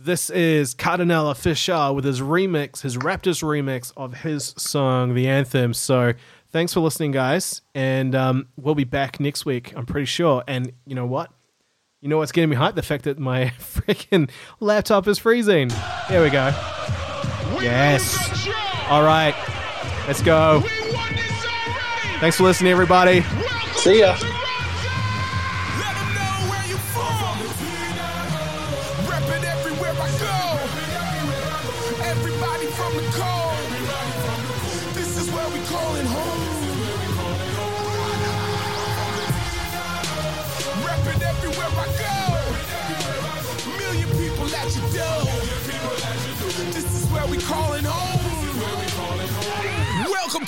[0.00, 5.74] this is Kardinal Offishall with his remix, his Raptors remix of his song, The Anthem.
[5.74, 6.12] So
[6.50, 7.62] thanks for listening, guys.
[7.74, 10.42] And um, we'll be back next week, I'm pretty sure.
[10.46, 11.30] And you know what?
[12.00, 12.76] You know what's getting me hyped?
[12.76, 14.30] The fact that my freaking
[14.60, 15.68] laptop is freezing.
[16.08, 16.48] There we go.
[17.60, 18.48] Yes.
[18.88, 19.34] All right.
[20.06, 20.62] Let's go.
[22.20, 23.22] Thanks for listening, everybody.
[23.74, 24.16] See ya.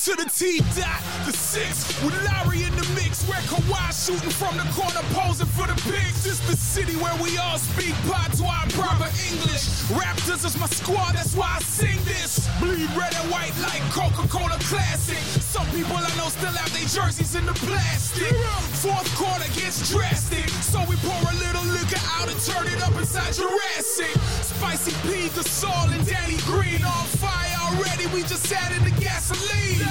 [0.04, 3.22] To the T dot, the six with Larry in the mix.
[3.28, 6.24] Where Kawhi shooting from the corner, posing for the pigs.
[6.24, 9.86] This the city where we all speak patois and proper English.
[9.94, 12.48] Raptors is my squad, that's why I sing this.
[12.58, 15.22] Bleed red and white like Coca-Cola Classic.
[15.42, 18.34] Some people I know still have their jerseys in the plastic.
[18.82, 22.94] Fourth quarter gets drastic, so we pour a little liquor out and turn it up
[22.98, 24.14] inside Jurassic.
[24.42, 28.06] Spicy P, Gasol, and Danny Green on fire already.
[28.10, 29.86] We just added the gasoline.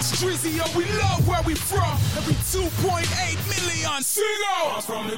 [0.00, 1.92] Ask Drizzy, yo, we love where we from.
[2.16, 3.06] Every 2.8
[3.48, 4.84] million singles.
[4.86, 5.16] From the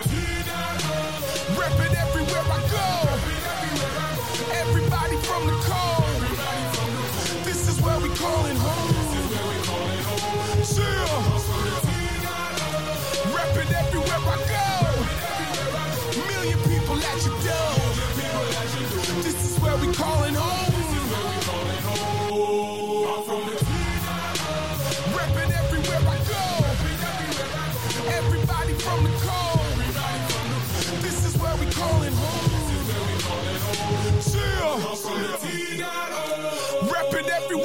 [1.58, 2.88] Rep it everywhere I go.
[4.52, 6.22] Everybody from the cold.
[7.44, 8.94] This is where we calling home.
[10.64, 11.16] Chill.
[13.34, 14.68] Rep it everywhere I go.
[16.28, 17.74] Million people at your door.
[19.22, 20.51] This is where we calling home.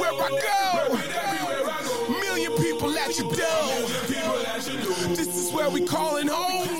[0.04, 2.18] Everywhere I go.
[2.20, 3.88] Million people at your door.
[5.14, 6.77] This is where we callin' home.